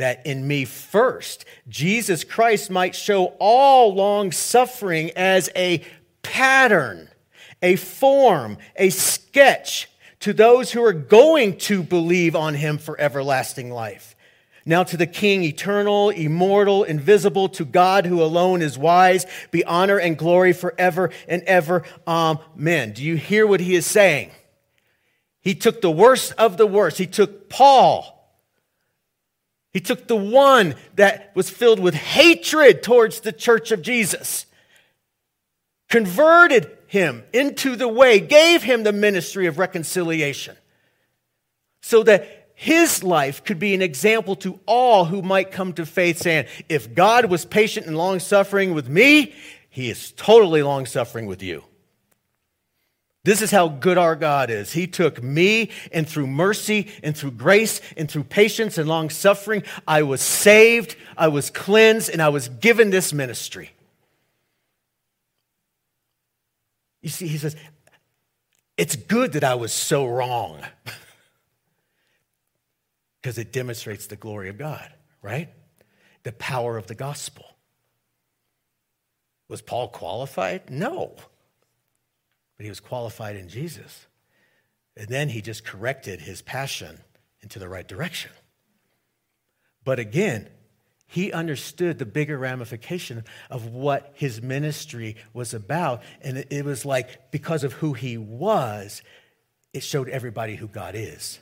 that 0.00 0.26
in 0.26 0.46
me 0.46 0.64
first, 0.64 1.44
Jesus 1.68 2.24
Christ 2.24 2.70
might 2.70 2.94
show 2.94 3.36
all 3.38 3.94
long 3.94 4.32
suffering 4.32 5.10
as 5.14 5.50
a 5.54 5.84
pattern, 6.22 7.08
a 7.62 7.76
form, 7.76 8.58
a 8.76 8.90
sketch 8.90 9.88
to 10.20 10.32
those 10.32 10.72
who 10.72 10.82
are 10.82 10.92
going 10.92 11.56
to 11.58 11.82
believe 11.82 12.34
on 12.34 12.54
him 12.54 12.78
for 12.78 12.98
everlasting 13.00 13.70
life. 13.70 14.16
Now 14.66 14.84
to 14.84 14.96
the 14.96 15.06
King, 15.06 15.42
eternal, 15.42 16.10
immortal, 16.10 16.84
invisible, 16.84 17.48
to 17.50 17.64
God 17.64 18.06
who 18.06 18.22
alone 18.22 18.62
is 18.62 18.78
wise, 18.78 19.26
be 19.50 19.64
honor 19.64 19.98
and 19.98 20.16
glory 20.16 20.52
forever 20.52 21.10
and 21.28 21.42
ever. 21.42 21.82
Amen. 22.06 22.92
Do 22.92 23.02
you 23.02 23.16
hear 23.16 23.46
what 23.46 23.60
he 23.60 23.74
is 23.74 23.86
saying? 23.86 24.30
He 25.40 25.54
took 25.54 25.80
the 25.80 25.90
worst 25.90 26.32
of 26.38 26.58
the 26.58 26.66
worst. 26.66 26.98
He 26.98 27.06
took 27.06 27.48
Paul 27.48 28.19
he 29.72 29.80
took 29.80 30.08
the 30.08 30.16
one 30.16 30.74
that 30.96 31.30
was 31.34 31.48
filled 31.48 31.78
with 31.78 31.94
hatred 31.94 32.82
towards 32.82 33.20
the 33.20 33.32
church 33.32 33.70
of 33.70 33.82
Jesus, 33.82 34.46
converted 35.88 36.76
him 36.86 37.22
into 37.32 37.76
the 37.76 37.88
way, 37.88 38.18
gave 38.18 38.62
him 38.62 38.82
the 38.82 38.92
ministry 38.92 39.46
of 39.46 39.58
reconciliation, 39.58 40.56
so 41.80 42.02
that 42.02 42.48
his 42.54 43.02
life 43.02 43.44
could 43.44 43.58
be 43.58 43.72
an 43.72 43.80
example 43.80 44.36
to 44.36 44.60
all 44.66 45.06
who 45.06 45.22
might 45.22 45.50
come 45.50 45.72
to 45.74 45.86
faith, 45.86 46.18
saying, 46.18 46.46
If 46.68 46.94
God 46.94 47.26
was 47.26 47.44
patient 47.44 47.86
and 47.86 47.96
long 47.96 48.18
suffering 48.18 48.74
with 48.74 48.88
me, 48.88 49.34
he 49.70 49.88
is 49.88 50.12
totally 50.12 50.62
long 50.62 50.84
suffering 50.84 51.26
with 51.26 51.42
you. 51.42 51.64
This 53.22 53.42
is 53.42 53.50
how 53.50 53.68
good 53.68 53.98
our 53.98 54.16
God 54.16 54.48
is. 54.48 54.72
He 54.72 54.86
took 54.86 55.22
me, 55.22 55.70
and 55.92 56.08
through 56.08 56.26
mercy, 56.26 56.90
and 57.02 57.14
through 57.14 57.32
grace, 57.32 57.80
and 57.96 58.10
through 58.10 58.24
patience 58.24 58.78
and 58.78 58.88
long 58.88 59.10
suffering, 59.10 59.62
I 59.86 60.02
was 60.02 60.22
saved, 60.22 60.96
I 61.18 61.28
was 61.28 61.50
cleansed, 61.50 62.08
and 62.08 62.22
I 62.22 62.30
was 62.30 62.48
given 62.48 62.88
this 62.88 63.12
ministry. 63.12 63.72
You 67.02 67.10
see, 67.10 67.28
he 67.28 67.36
says, 67.36 67.56
It's 68.78 68.96
good 68.96 69.32
that 69.32 69.44
I 69.44 69.54
was 69.54 69.72
so 69.72 70.06
wrong 70.06 70.62
because 73.20 73.36
it 73.36 73.52
demonstrates 73.52 74.06
the 74.06 74.16
glory 74.16 74.48
of 74.48 74.56
God, 74.56 74.90
right? 75.20 75.50
The 76.22 76.32
power 76.32 76.78
of 76.78 76.86
the 76.86 76.94
gospel. 76.94 77.44
Was 79.48 79.60
Paul 79.60 79.88
qualified? 79.88 80.70
No 80.70 81.16
but 82.60 82.64
he 82.66 82.70
was 82.70 82.78
qualified 82.78 83.36
in 83.36 83.48
Jesus. 83.48 84.06
And 84.94 85.08
then 85.08 85.30
he 85.30 85.40
just 85.40 85.64
corrected 85.64 86.20
his 86.20 86.42
passion 86.42 86.98
into 87.40 87.58
the 87.58 87.70
right 87.70 87.88
direction. 87.88 88.32
But 89.82 89.98
again, 89.98 90.46
he 91.06 91.32
understood 91.32 91.98
the 91.98 92.04
bigger 92.04 92.36
ramification 92.36 93.24
of 93.48 93.68
what 93.68 94.12
his 94.12 94.42
ministry 94.42 95.16
was 95.32 95.54
about. 95.54 96.02
And 96.20 96.44
it 96.50 96.66
was 96.66 96.84
like, 96.84 97.30
because 97.30 97.64
of 97.64 97.72
who 97.72 97.94
he 97.94 98.18
was, 98.18 99.00
it 99.72 99.82
showed 99.82 100.10
everybody 100.10 100.56
who 100.56 100.68
God 100.68 100.94
is. 100.94 101.38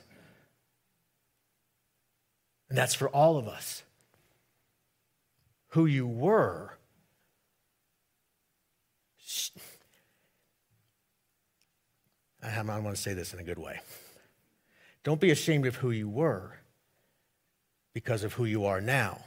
And 2.69 2.77
that's 2.77 2.95
for 2.95 3.09
all 3.09 3.37
of 3.37 3.49
us. 3.49 3.83
Who 5.71 5.85
you 5.85 6.07
were 6.07 6.77
I 12.41 12.61
want 12.61 12.95
to 12.95 13.01
say 13.01 13.13
this 13.13 13.33
in 13.33 13.39
a 13.39 13.43
good 13.43 13.59
way. 13.59 13.79
Don't 15.03 15.19
be 15.19 15.31
ashamed 15.31 15.65
of 15.65 15.75
who 15.75 15.91
you 15.91 16.09
were 16.09 16.57
because 17.93 18.23
of 18.23 18.33
who 18.33 18.45
you 18.45 18.65
are 18.65 18.81
now. 18.81 19.21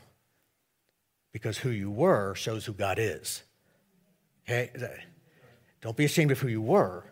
Because 1.32 1.58
who 1.58 1.70
you 1.70 1.90
were 1.90 2.34
shows 2.34 2.64
who 2.66 2.72
God 2.72 2.98
is. 2.98 3.42
Okay? 4.46 4.70
Don't 5.80 5.96
be 5.96 6.04
ashamed 6.04 6.30
of 6.30 6.38
who 6.40 6.48
you 6.48 6.60
were 6.60 7.04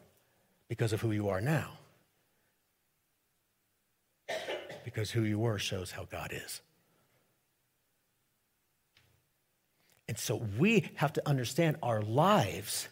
because 0.68 0.92
of 0.92 1.00
who 1.00 1.10
you 1.10 1.28
are 1.28 1.40
now. 1.40 1.72
Because 4.84 5.10
who 5.10 5.22
you 5.22 5.38
were 5.38 5.58
shows 5.58 5.90
how 5.90 6.04
God 6.04 6.32
is. 6.32 6.60
And 10.08 10.18
so 10.18 10.42
we 10.58 10.90
have 10.96 11.12
to 11.14 11.28
understand 11.28 11.76
our 11.82 12.02
lives 12.02 12.88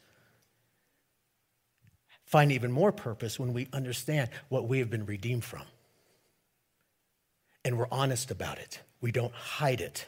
find 2.29 2.53
even 2.53 2.71
more 2.71 2.93
purpose 2.93 3.41
when 3.41 3.55
we 3.55 3.69
understand 3.73 4.29
what 4.51 4.69
we 4.69 4.79
have 4.81 4.91
been 4.91 5.07
redeemed 5.07 5.45
from. 5.45 5.63
And 7.65 7.79
we're 7.79 7.89
honest 7.91 8.31
about 8.31 8.59
it, 8.59 8.81
we 9.01 9.11
don't 9.11 9.33
hide 9.33 9.81
it. 9.81 10.07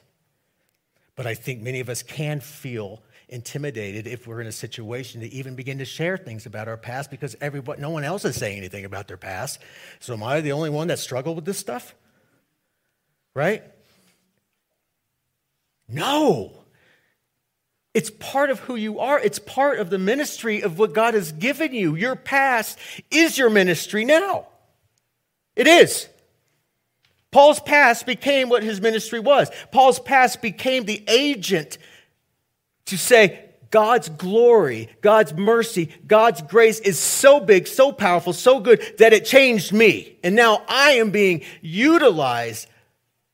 But 1.16 1.26
I 1.26 1.34
think 1.34 1.62
many 1.62 1.80
of 1.80 1.88
us 1.88 2.02
can 2.02 2.40
feel 2.40 3.02
intimidated 3.28 4.06
if 4.06 4.26
we're 4.26 4.40
in 4.40 4.46
a 4.46 4.52
situation 4.52 5.20
to 5.20 5.32
even 5.32 5.54
begin 5.54 5.78
to 5.78 5.84
share 5.84 6.16
things 6.16 6.46
about 6.46 6.68
our 6.68 6.76
past 6.76 7.10
because 7.10 7.36
everybody, 7.40 7.80
no 7.80 7.90
one 7.90 8.04
else 8.04 8.24
is 8.24 8.36
saying 8.36 8.58
anything 8.58 8.84
about 8.84 9.08
their 9.08 9.16
past. 9.16 9.58
So 9.98 10.12
am 10.14 10.22
I 10.22 10.40
the 10.40 10.52
only 10.52 10.70
one 10.70 10.88
that 10.88 10.98
struggled 10.98 11.36
with 11.36 11.44
this 11.44 11.58
stuff? 11.58 11.94
Right? 13.34 13.62
No. 15.88 16.52
It's 17.92 18.10
part 18.10 18.50
of 18.50 18.60
who 18.60 18.76
you 18.76 19.00
are. 19.00 19.18
It's 19.18 19.38
part 19.38 19.80
of 19.80 19.90
the 19.90 19.98
ministry 19.98 20.62
of 20.62 20.78
what 20.78 20.92
God 20.92 21.14
has 21.14 21.32
given 21.32 21.74
you. 21.74 21.96
Your 21.96 22.14
past 22.14 22.78
is 23.10 23.36
your 23.36 23.50
ministry 23.50 24.04
now. 24.04 24.46
It 25.56 25.66
is. 25.66 26.08
Paul's 27.32 27.60
past 27.60 28.06
became 28.06 28.48
what 28.48 28.62
his 28.62 28.80
ministry 28.80 29.20
was. 29.20 29.50
Paul's 29.72 30.00
past 30.00 30.42
became 30.42 30.84
the 30.84 31.02
agent 31.08 31.78
to 32.86 32.98
say, 32.98 33.46
God's 33.70 34.08
glory, 34.08 34.88
God's 35.00 35.32
mercy, 35.32 35.90
God's 36.04 36.42
grace 36.42 36.80
is 36.80 36.98
so 36.98 37.38
big, 37.38 37.68
so 37.68 37.92
powerful, 37.92 38.32
so 38.32 38.58
good 38.58 38.82
that 38.98 39.12
it 39.12 39.24
changed 39.24 39.72
me. 39.72 40.16
And 40.24 40.34
now 40.34 40.64
I 40.68 40.92
am 40.92 41.10
being 41.10 41.42
utilized 41.60 42.68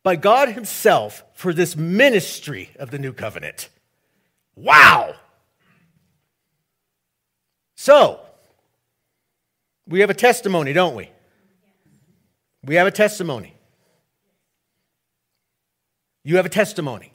by 0.02 0.16
God 0.16 0.50
Himself 0.50 1.25
for 1.32 1.54
this 1.54 1.75
ministry 1.75 2.70
of 2.78 2.90
the 2.90 2.98
new 2.98 3.14
covenant. 3.14 3.70
Wow. 4.56 5.14
So, 7.75 8.20
we 9.86 10.00
have 10.00 10.10
a 10.10 10.14
testimony, 10.14 10.72
don't 10.72 10.96
we? 10.96 11.10
We 12.64 12.75
have 12.76 12.86
a 12.86 12.90
testimony. 12.90 13.54
You 16.25 16.36
have 16.36 16.46
a 16.46 16.50
testimony. 16.50 17.12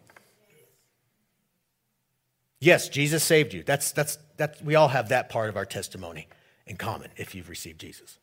Yes, 2.61 2.87
Jesus 2.87 3.23
saved 3.23 3.53
you. 3.53 3.63
That's, 3.63 3.91
that's, 3.91 4.19
that's, 4.37 4.61
we 4.61 4.75
all 4.75 4.87
have 4.87 5.09
that 5.09 5.29
part 5.29 5.49
of 5.49 5.57
our 5.57 5.65
testimony 5.65 6.27
in 6.67 6.77
common 6.77 7.09
if 7.17 7.35
you've 7.35 7.49
received 7.49 7.81
Jesus. 7.81 8.19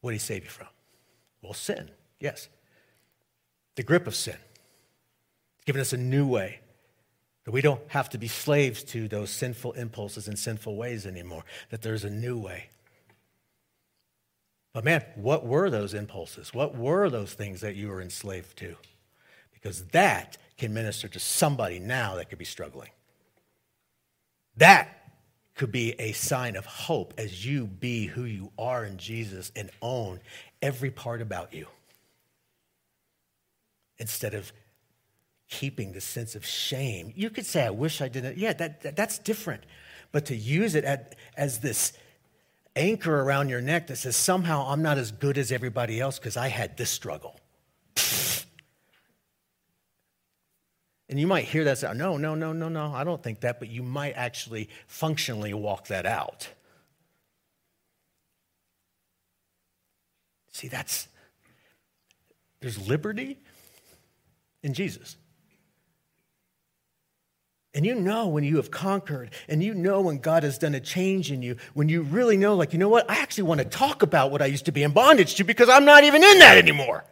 What 0.00 0.10
did 0.10 0.16
he 0.16 0.18
save 0.18 0.44
you 0.44 0.50
from? 0.50 0.66
Well, 1.40 1.54
sin, 1.54 1.90
yes. 2.20 2.48
The 3.76 3.84
grip 3.84 4.06
of 4.06 4.14
sin. 4.14 4.36
He's 5.56 5.64
given 5.64 5.80
us 5.80 5.92
a 5.92 5.96
new 5.96 6.26
way 6.26 6.60
that 7.44 7.50
we 7.50 7.60
don't 7.60 7.80
have 7.88 8.08
to 8.10 8.18
be 8.18 8.28
slaves 8.28 8.84
to 8.84 9.08
those 9.08 9.30
sinful 9.30 9.72
impulses 9.72 10.28
and 10.28 10.38
sinful 10.38 10.76
ways 10.76 11.06
anymore, 11.06 11.44
that 11.70 11.82
there's 11.82 12.04
a 12.04 12.10
new 12.10 12.38
way. 12.38 12.68
But 14.72 14.84
man, 14.84 15.04
what 15.16 15.44
were 15.44 15.68
those 15.68 15.92
impulses? 15.92 16.54
What 16.54 16.76
were 16.76 17.10
those 17.10 17.34
things 17.34 17.60
that 17.60 17.76
you 17.76 17.88
were 17.88 18.00
enslaved 18.00 18.56
to? 18.58 18.76
Because 19.52 19.84
that 19.88 20.38
can 20.56 20.72
minister 20.72 21.08
to 21.08 21.18
somebody 21.18 21.78
now 21.78 22.14
that 22.16 22.28
could 22.28 22.38
be 22.38 22.44
struggling. 22.44 22.90
That 24.56 25.02
could 25.54 25.72
be 25.72 25.92
a 26.00 26.12
sign 26.12 26.56
of 26.56 26.64
hope 26.64 27.14
as 27.18 27.44
you 27.44 27.66
be 27.66 28.06
who 28.06 28.24
you 28.24 28.50
are 28.58 28.84
in 28.84 28.96
Jesus 28.96 29.52
and 29.54 29.70
own 29.82 30.20
every 30.62 30.90
part 30.90 31.20
about 31.20 31.52
you. 31.52 31.66
Instead 33.98 34.34
of 34.34 34.52
keeping 35.52 35.92
the 35.92 36.00
sense 36.00 36.34
of 36.34 36.46
shame. 36.46 37.12
You 37.14 37.28
could 37.28 37.44
say, 37.44 37.66
I 37.66 37.70
wish 37.70 38.00
I 38.00 38.08
didn't. 38.08 38.38
Yeah, 38.38 38.54
that, 38.54 38.80
that 38.80 38.96
that's 38.96 39.18
different. 39.18 39.64
But 40.10 40.26
to 40.26 40.34
use 40.34 40.74
it 40.74 40.84
at, 40.84 41.14
as 41.36 41.58
this 41.58 41.92
anchor 42.74 43.20
around 43.20 43.50
your 43.50 43.60
neck 43.60 43.88
that 43.88 43.96
says, 43.96 44.16
somehow 44.16 44.66
I'm 44.66 44.80
not 44.80 44.96
as 44.96 45.12
good 45.12 45.36
as 45.36 45.52
everybody 45.52 46.00
else 46.00 46.18
because 46.18 46.38
I 46.38 46.48
had 46.48 46.76
this 46.76 46.90
struggle. 46.90 47.38
And 51.08 51.20
you 51.20 51.26
might 51.26 51.44
hear 51.44 51.64
that 51.64 51.76
say, 51.76 51.92
no, 51.92 52.16
no, 52.16 52.34
no, 52.34 52.54
no, 52.54 52.70
no, 52.70 52.90
I 52.94 53.04
don't 53.04 53.22
think 53.22 53.40
that, 53.40 53.58
but 53.58 53.68
you 53.68 53.82
might 53.82 54.12
actually 54.12 54.70
functionally 54.86 55.52
walk 55.52 55.88
that 55.88 56.06
out. 56.06 56.48
See, 60.52 60.68
that's, 60.68 61.08
there's 62.60 62.88
liberty 62.88 63.36
in 64.62 64.72
Jesus. 64.72 65.16
And 67.74 67.86
you 67.86 67.94
know 67.94 68.28
when 68.28 68.44
you 68.44 68.56
have 68.56 68.70
conquered, 68.70 69.30
and 69.48 69.62
you 69.62 69.72
know 69.72 70.02
when 70.02 70.18
God 70.18 70.42
has 70.42 70.58
done 70.58 70.74
a 70.74 70.80
change 70.80 71.32
in 71.32 71.40
you, 71.40 71.56
when 71.72 71.88
you 71.88 72.02
really 72.02 72.36
know, 72.36 72.54
like, 72.54 72.74
you 72.74 72.78
know 72.78 72.90
what, 72.90 73.10
I 73.10 73.16
actually 73.16 73.44
want 73.44 73.60
to 73.60 73.64
talk 73.64 74.02
about 74.02 74.30
what 74.30 74.42
I 74.42 74.46
used 74.46 74.66
to 74.66 74.72
be 74.72 74.82
in 74.82 74.92
bondage 74.92 75.36
to 75.36 75.44
because 75.44 75.70
I'm 75.70 75.86
not 75.86 76.04
even 76.04 76.22
in 76.22 76.38
that 76.40 76.58
anymore. 76.58 77.04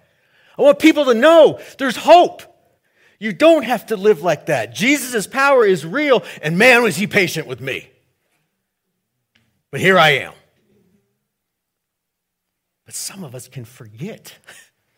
I 0.59 0.63
want 0.63 0.79
people 0.79 1.07
to 1.07 1.15
know 1.15 1.61
there's 1.79 1.97
hope. 1.97 2.43
You 3.19 3.33
don't 3.33 3.63
have 3.63 3.87
to 3.87 3.97
live 3.97 4.23
like 4.23 4.47
that. 4.47 4.75
Jesus' 4.75 5.27
power 5.27 5.65
is 5.65 5.87
real, 5.87 6.23
and 6.43 6.59
man, 6.59 6.83
was 6.83 6.97
he 6.97 7.07
patient 7.07 7.47
with 7.47 7.61
me. 7.61 7.89
But 9.71 9.81
here 9.81 9.99
I 9.99 10.11
am. 10.11 10.33
But 12.85 12.95
some 12.95 13.25
of 13.25 13.35
us 13.35 13.49
can 13.49 13.65
forget 13.65 14.37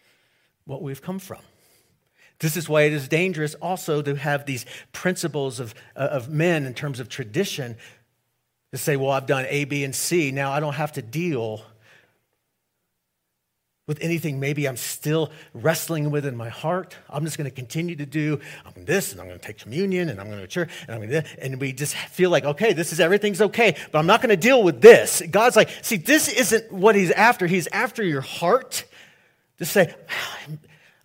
what 0.65 0.83
we've 0.83 1.03
come 1.03 1.21
from. 1.21 1.41
This 2.43 2.57
is 2.57 2.69
why 2.69 2.83
it 2.83 2.93
is 2.93 3.07
dangerous 3.07 3.55
also 3.55 4.03
to 4.03 4.17
have 4.17 4.47
these 4.47 4.67
principles 4.91 5.61
of, 5.61 5.75
uh, 5.95 6.09
of 6.11 6.29
men 6.29 6.67
in 6.67 6.75
terms 6.75 6.99
of 6.99 7.09
tradition 7.09 7.77
to 8.73 8.79
say, 8.79 8.97
well, 8.97 9.13
I've 9.13 9.27
done 9.27 9.47
A, 9.49 9.65
B, 9.65 9.85
and 9.85 9.95
C. 9.95 10.33
Now 10.33 10.51
I 10.51 10.59
don't 10.59 10.75
have 10.75 10.93
to 10.93 11.03
deal 11.03 11.63
with 13.87 13.99
anything 14.01 14.41
maybe 14.41 14.67
I'm 14.67 14.77
still 14.77 15.31
wrestling 15.55 16.11
with 16.11 16.27
in 16.27 16.37
my 16.37 16.49
heart. 16.49 16.97
I'm 17.09 17.25
just 17.25 17.39
going 17.39 17.49
to 17.49 17.55
continue 17.55 17.95
to 17.95 18.07
do 18.07 18.41
I'm 18.65 18.85
this, 18.85 19.13
and 19.13 19.21
I'm 19.21 19.29
going 19.29 19.39
to 19.39 19.47
take 19.47 19.59
communion, 19.59 20.09
and 20.09 20.21
I'm 20.21 20.27
going 20.27 20.41
to 20.41 20.47
church, 20.49 20.69
and 20.89 20.97
I'm 20.97 21.09
going 21.09 21.23
to, 21.23 21.45
and 21.45 21.61
we 21.61 21.73
just 21.73 21.95
feel 21.95 22.31
like, 22.31 22.45
okay, 22.45 22.73
this 22.73 22.93
is 22.93 22.99
everything's 22.99 23.41
okay, 23.41 23.77
but 23.93 24.01
I'm 24.01 24.07
not 24.07 24.21
going 24.21 24.31
to 24.31 24.37
deal 24.37 24.65
with 24.65 24.81
this. 24.81 25.23
God's 25.31 25.55
like, 25.55 25.71
see, 25.83 25.97
this 25.97 26.29
isn't 26.29 26.73
what 26.73 26.97
He's 26.97 27.13
after. 27.13 27.47
He's 27.47 27.69
after 27.69 28.03
your 28.03 28.21
heart. 28.21 28.85
To 29.59 29.65
say, 29.65 29.95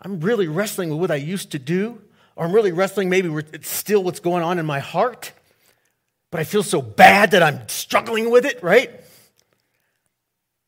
I'm 0.02 0.20
really 0.20 0.48
wrestling 0.48 0.90
with 0.90 1.00
what 1.00 1.12
I 1.12 1.16
used 1.16 1.52
to 1.52 1.60
do, 1.60 2.02
or 2.36 2.46
I'm 2.46 2.52
really 2.52 2.72
wrestling 2.72 3.10
maybe 3.10 3.30
with 3.30 3.66
still 3.66 4.04
what's 4.04 4.20
going 4.20 4.44
on 4.44 4.60
in 4.60 4.66
my 4.66 4.80
heart, 4.80 5.32
but 6.30 6.40
I 6.40 6.44
feel 6.44 6.64
so 6.64 6.82
bad 6.82 7.32
that 7.32 7.42
I'm 7.42 7.68
struggling 7.68 8.30
with 8.30 8.46
it, 8.46 8.62
right? 8.62 8.92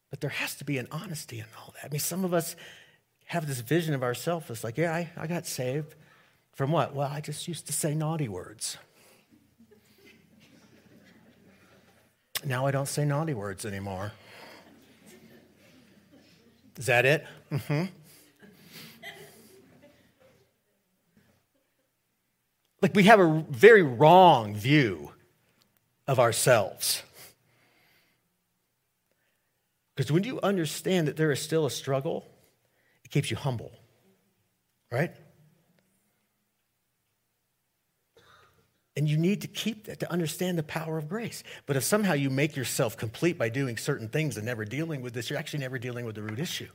But 0.10 0.22
there 0.22 0.32
has 0.32 0.56
to 0.56 0.66
be 0.66 0.78
an 0.78 0.88
honesty 0.92 1.40
in 1.40 1.46
all 1.58 1.74
that. 1.76 1.86
I 1.86 1.90
mean, 1.90 2.00
some 2.00 2.26
of 2.26 2.34
us 2.34 2.56
have 3.26 3.48
this 3.48 3.60
vision 3.60 3.94
of 3.94 4.02
ourselves. 4.02 4.50
It's 4.50 4.64
like, 4.64 4.78
yeah, 4.78 4.92
I, 4.92 5.10
I 5.16 5.28
got 5.28 5.46
saved. 5.46 5.94
From 6.54 6.72
what? 6.72 6.96
Well, 6.96 7.10
I 7.10 7.22
just 7.22 7.48
used 7.48 7.68
to 7.68 7.74
say 7.74 7.94
naughty 7.94 8.28
words. 8.28 8.78
Now 12.44 12.66
I 12.66 12.72
don't 12.72 12.88
say 12.88 13.06
naughty 13.06 13.34
words 13.34 13.66
anymore. 13.66 14.12
Is 16.78 16.86
that 16.88 17.06
it? 17.06 17.26
Mm-hmm. 17.52 17.86
Like 22.82 22.96
we 22.96 23.04
have 23.04 23.20
a 23.20 23.46
very 23.50 23.82
wrong 23.82 24.56
view 24.56 25.12
of 26.08 26.20
ourselves. 26.20 27.04
Because 29.96 30.12
when 30.12 30.24
you 30.24 30.40
understand 30.42 31.08
that 31.08 31.18
there 31.18 31.32
is 31.32 31.42
still 31.42 31.66
a 31.66 31.72
struggle, 31.72 32.26
it 33.04 33.12
keeps 33.12 33.30
you 33.30 33.36
humble, 33.36 33.72
right? 34.92 35.12
And 38.96 39.10
you 39.10 39.18
need 39.18 39.42
to 39.42 39.48
keep 39.48 39.86
that 39.86 40.00
to 40.00 40.12
understand 40.12 40.58
the 40.58 40.64
power 40.64 40.98
of 40.98 41.10
grace. 41.10 41.44
But 41.66 41.76
if 41.76 41.84
somehow 41.84 42.14
you 42.14 42.30
make 42.30 42.56
yourself 42.56 42.98
complete 42.98 43.38
by 43.38 43.50
doing 43.50 43.78
certain 43.78 44.08
things 44.08 44.38
and 44.38 44.46
never 44.46 44.64
dealing 44.66 45.02
with 45.02 45.14
this, 45.14 45.30
you're 45.30 45.40
actually 45.40 45.60
never 45.60 45.78
dealing 45.78 46.06
with 46.06 46.16
the 46.16 46.22
root 46.22 46.40
issue. 46.40 46.70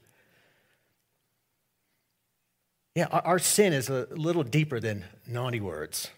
Yeah, 2.95 3.07
our, 3.11 3.27
our 3.27 3.39
sin 3.39 3.73
is 3.73 3.89
a 3.89 4.07
little 4.11 4.45
deeper 4.45 4.79
than 4.81 5.05
naughty 5.27 5.61
words. 5.61 6.11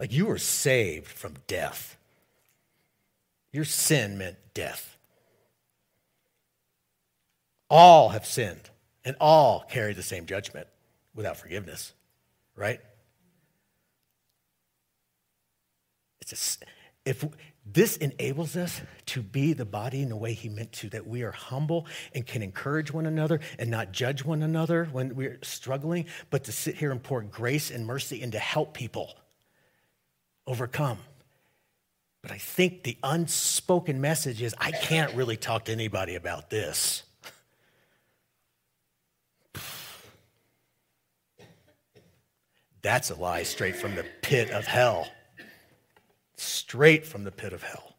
Like 0.00 0.12
you 0.12 0.26
were 0.26 0.38
saved 0.38 1.06
from 1.06 1.34
death. 1.46 1.96
Your 3.52 3.64
sin 3.64 4.18
meant 4.18 4.36
death. 4.52 4.98
All 7.70 8.10
have 8.10 8.26
sinned, 8.26 8.70
and 9.04 9.16
all 9.20 9.64
carry 9.68 9.92
the 9.92 10.02
same 10.02 10.26
judgment 10.26 10.68
without 11.14 11.36
forgiveness, 11.36 11.92
right? 12.54 12.80
It's 16.20 16.60
a, 16.62 16.66
if 17.08 17.24
this 17.72 17.96
enables 17.96 18.56
us 18.56 18.80
to 19.06 19.22
be 19.22 19.52
the 19.52 19.64
body 19.64 20.00
in 20.00 20.08
the 20.08 20.16
way 20.16 20.32
he 20.34 20.48
meant 20.48 20.70
to, 20.72 20.88
that 20.90 21.04
we 21.06 21.22
are 21.22 21.32
humble 21.32 21.86
and 22.14 22.24
can 22.24 22.40
encourage 22.42 22.92
one 22.92 23.06
another 23.06 23.40
and 23.58 23.68
not 23.70 23.90
judge 23.90 24.24
one 24.24 24.44
another 24.44 24.84
when 24.92 25.16
we're 25.16 25.40
struggling, 25.42 26.06
but 26.30 26.44
to 26.44 26.52
sit 26.52 26.76
here 26.76 26.92
and 26.92 27.02
pour 27.02 27.22
grace 27.22 27.72
and 27.72 27.84
mercy 27.84 28.22
and 28.22 28.30
to 28.32 28.38
help 28.38 28.72
people 28.72 29.16
overcome. 30.46 30.98
But 32.22 32.30
I 32.30 32.38
think 32.38 32.84
the 32.84 32.96
unspoken 33.02 34.00
message 34.00 34.42
is 34.42 34.54
I 34.58 34.70
can't 34.70 35.12
really 35.14 35.36
talk 35.36 35.64
to 35.64 35.72
anybody 35.72 36.14
about 36.14 36.50
this. 36.50 37.02
That's 42.82 43.10
a 43.10 43.16
lie 43.16 43.42
straight 43.42 43.74
from 43.74 43.96
the 43.96 44.06
pit 44.22 44.50
of 44.50 44.66
hell 44.66 45.08
straight 46.36 47.06
from 47.06 47.24
the 47.24 47.32
pit 47.32 47.52
of 47.52 47.62
hell. 47.62 47.96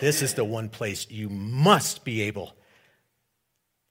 This 0.00 0.22
is 0.22 0.34
the 0.34 0.44
one 0.44 0.68
place 0.68 1.10
you 1.10 1.28
must 1.28 2.04
be 2.04 2.22
able 2.22 2.54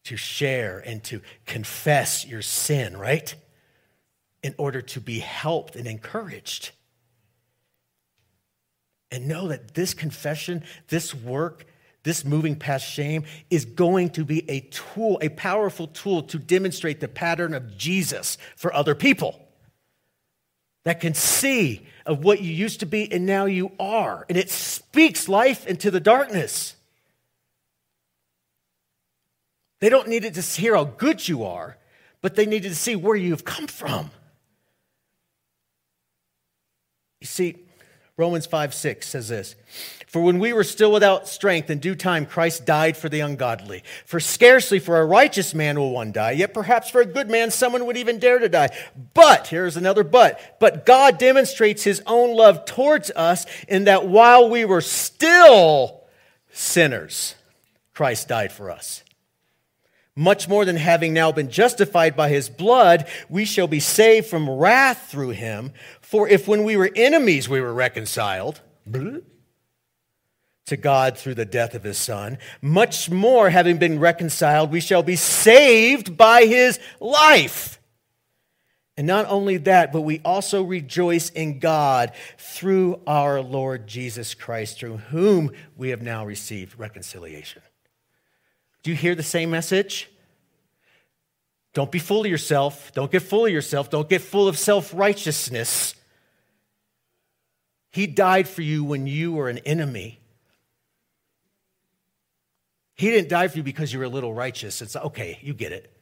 to 0.05 0.17
share 0.17 0.79
and 0.79 1.03
to 1.05 1.21
confess 1.45 2.25
your 2.25 2.41
sin, 2.41 2.97
right? 2.97 3.33
In 4.43 4.53
order 4.57 4.81
to 4.81 4.99
be 4.99 5.19
helped 5.19 5.75
and 5.75 5.87
encouraged. 5.87 6.71
And 9.09 9.27
know 9.27 9.47
that 9.47 9.73
this 9.73 9.93
confession, 9.93 10.63
this 10.89 11.13
work, 11.13 11.65
this 12.03 12.25
moving 12.25 12.57
past 12.57 12.85
shame 12.85 13.23
is 13.49 13.63
going 13.63 14.09
to 14.11 14.25
be 14.25 14.49
a 14.49 14.59
tool, 14.59 15.19
a 15.21 15.29
powerful 15.29 15.87
tool 15.87 16.23
to 16.23 16.37
demonstrate 16.37 16.99
the 16.99 17.07
pattern 17.07 17.53
of 17.53 17.77
Jesus 17.77 18.37
for 18.57 18.73
other 18.73 18.93
people 18.93 19.39
that 20.83 20.99
can 20.99 21.13
see 21.13 21.87
of 22.05 22.23
what 22.23 22.41
you 22.41 22.51
used 22.51 22.79
to 22.81 22.85
be 22.85 23.11
and 23.11 23.25
now 23.25 23.45
you 23.45 23.71
are. 23.79 24.25
And 24.29 24.37
it 24.37 24.49
speaks 24.49 25.29
life 25.29 25.65
into 25.65 25.91
the 25.91 25.99
darkness. 25.99 26.75
They 29.79 29.89
don't 29.89 30.07
need 30.07 30.23
it 30.23 30.33
to 30.35 30.41
hear 30.41 30.75
how 30.75 30.85
good 30.85 31.27
you 31.27 31.43
are, 31.43 31.77
but 32.21 32.35
they 32.35 32.45
needed 32.45 32.69
to 32.69 32.75
see 32.75 32.95
where 32.95 33.15
you've 33.15 33.43
come 33.43 33.67
from. 33.67 34.11
You 37.19 37.27
see, 37.27 37.62
Romans 38.15 38.45
5 38.45 38.75
6 38.75 39.07
says 39.07 39.29
this 39.29 39.55
For 40.07 40.21
when 40.21 40.37
we 40.37 40.53
were 40.53 40.63
still 40.63 40.91
without 40.91 41.27
strength, 41.27 41.71
in 41.71 41.79
due 41.79 41.95
time 41.95 42.27
Christ 42.27 42.65
died 42.65 42.95
for 42.95 43.09
the 43.09 43.21
ungodly. 43.21 43.83
For 44.05 44.19
scarcely 44.19 44.77
for 44.77 44.99
a 44.99 45.05
righteous 45.05 45.55
man 45.55 45.79
will 45.79 45.91
one 45.91 46.11
die, 46.11 46.31
yet 46.31 46.53
perhaps 46.53 46.89
for 46.89 47.01
a 47.01 47.05
good 47.05 47.29
man 47.29 47.49
someone 47.49 47.87
would 47.87 47.97
even 47.97 48.19
dare 48.19 48.37
to 48.37 48.49
die. 48.49 48.69
But, 49.15 49.47
here's 49.47 49.77
another 49.77 50.03
but, 50.03 50.59
but 50.59 50.85
God 50.85 51.17
demonstrates 51.17 51.83
his 51.83 52.03
own 52.05 52.35
love 52.35 52.65
towards 52.65 53.09
us 53.11 53.47
in 53.67 53.85
that 53.85 54.07
while 54.07 54.47
we 54.47 54.63
were 54.63 54.81
still 54.81 56.03
sinners, 56.51 57.33
Christ 57.95 58.27
died 58.27 58.51
for 58.51 58.69
us. 58.69 59.03
Much 60.15 60.47
more 60.47 60.63
than 60.63 60.75
having 60.75 61.11
now 61.11 61.31
been 61.31 61.49
justified 61.49 62.15
by 62.15 62.29
his 62.29 62.47
blood, 62.47 63.07
we 63.29 63.45
shall 63.45 63.65
be 63.65 63.79
saved 63.79 64.27
from 64.27 64.47
wrath 64.47 65.07
through 65.09 65.31
him. 65.31 65.71
For 66.13 66.29
if 66.29 66.47
when 66.47 66.63
we 66.63 66.77
were 66.77 66.91
enemies 66.95 67.49
we 67.49 67.59
were 67.59 67.73
reconciled 67.73 68.61
to 68.91 70.77
God 70.77 71.17
through 71.17 71.33
the 71.33 71.43
death 71.43 71.73
of 71.73 71.81
his 71.81 71.97
son, 71.97 72.37
much 72.61 73.09
more 73.09 73.49
having 73.49 73.79
been 73.79 73.99
reconciled, 73.99 74.71
we 74.71 74.79
shall 74.79 75.01
be 75.01 75.15
saved 75.15 76.15
by 76.15 76.45
his 76.45 76.79
life. 76.99 77.81
And 78.95 79.07
not 79.07 79.25
only 79.25 79.57
that, 79.57 79.91
but 79.91 80.01
we 80.01 80.21
also 80.23 80.61
rejoice 80.61 81.31
in 81.31 81.57
God 81.57 82.11
through 82.37 83.01
our 83.07 83.41
Lord 83.41 83.87
Jesus 83.87 84.35
Christ, 84.35 84.77
through 84.77 84.97
whom 84.97 85.49
we 85.75 85.89
have 85.89 86.03
now 86.03 86.27
received 86.27 86.77
reconciliation. 86.77 87.63
Do 88.83 88.91
you 88.91 88.97
hear 88.97 89.15
the 89.15 89.23
same 89.23 89.49
message? 89.49 90.11
Don't 91.73 91.91
be 91.91 91.97
full 91.97 92.21
of 92.21 92.27
yourself. 92.27 92.91
Don't 92.93 93.11
get 93.11 93.23
full 93.23 93.47
of 93.47 93.51
yourself. 93.51 93.89
Don't 93.89 94.07
get 94.07 94.21
full 94.21 94.47
of 94.47 94.59
self 94.59 94.93
righteousness. 94.93 95.95
He 97.93 98.07
died 98.07 98.47
for 98.47 98.63
you 98.63 98.83
when 98.83 99.05
you 99.05 99.33
were 99.33 99.49
an 99.49 99.59
enemy. 99.59 100.19
He 102.95 103.11
didn't 103.11 103.29
die 103.29 103.47
for 103.47 103.57
you 103.57 103.63
because 103.63 103.93
you 103.93 103.99
were 103.99 104.05
a 104.05 104.09
little 104.09 104.33
righteous. 104.33 104.81
It's 104.81 104.95
okay, 104.95 105.37
you 105.43 105.53
get 105.53 105.71
it. 105.71 105.95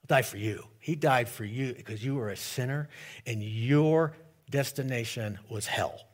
He'll 0.00 0.16
die 0.16 0.22
for 0.22 0.36
you. 0.36 0.64
He 0.78 0.94
died 0.94 1.28
for 1.28 1.44
you 1.44 1.74
because 1.74 2.04
you 2.04 2.14
were 2.14 2.30
a 2.30 2.36
sinner 2.36 2.88
and 3.26 3.42
your 3.42 4.16
destination 4.48 5.40
was 5.48 5.66
hell. 5.66 6.06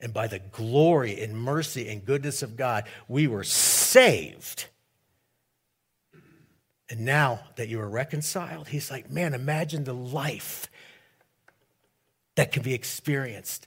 And 0.00 0.14
by 0.14 0.26
the 0.26 0.38
glory 0.38 1.20
and 1.20 1.36
mercy 1.36 1.90
and 1.90 2.02
goodness 2.02 2.42
of 2.42 2.56
God, 2.56 2.84
we 3.08 3.26
were 3.26 3.44
saved. 3.44 4.68
And 6.88 7.00
now 7.00 7.40
that 7.56 7.68
you 7.68 7.78
are 7.78 7.88
reconciled, 7.90 8.68
he's 8.68 8.90
like, 8.90 9.10
man, 9.10 9.34
imagine 9.34 9.84
the 9.84 9.92
life 9.92 10.70
that 12.40 12.52
can 12.52 12.62
be 12.62 12.72
experienced 12.72 13.66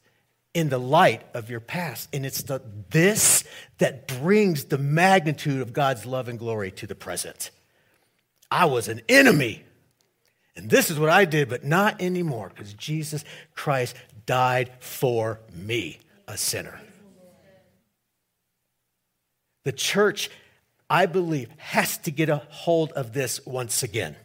in 0.56 0.70
the 0.70 0.80
light 0.80 1.22
of 1.36 1.48
your 1.48 1.60
past. 1.60 2.10
And 2.12 2.26
it's 2.26 2.42
the, 2.42 2.60
this 2.90 3.44
that 3.78 4.08
brings 4.08 4.64
the 4.64 4.80
magnitude 4.80 5.62
of 5.62 5.74
God's 5.74 6.08
love 6.08 6.28
and 6.28 6.40
glory 6.40 6.72
to 6.72 6.88
the 6.88 6.96
present. 6.96 7.52
I 8.50 8.66
was 8.66 8.88
an 8.88 9.02
enemy, 9.08 9.62
and 10.56 10.72
this 10.72 10.90
is 10.90 10.98
what 10.98 11.12
I 11.12 11.26
did, 11.26 11.50
but 11.50 11.64
not 11.64 12.02
anymore 12.02 12.50
because 12.50 12.74
Jesus 12.74 13.24
Christ 13.54 13.96
died 14.26 14.72
for 14.80 15.40
me, 15.54 16.00
a 16.28 16.36
sinner. 16.36 16.82
The 19.66 19.72
church, 19.72 20.32
I 20.90 21.06
believe, 21.06 21.50
has 21.58 22.00
to 22.00 22.10
get 22.10 22.30
a 22.30 22.38
hold 22.50 22.92
of 22.94 23.14
this 23.14 23.46
once 23.46 23.84
again, 23.84 24.16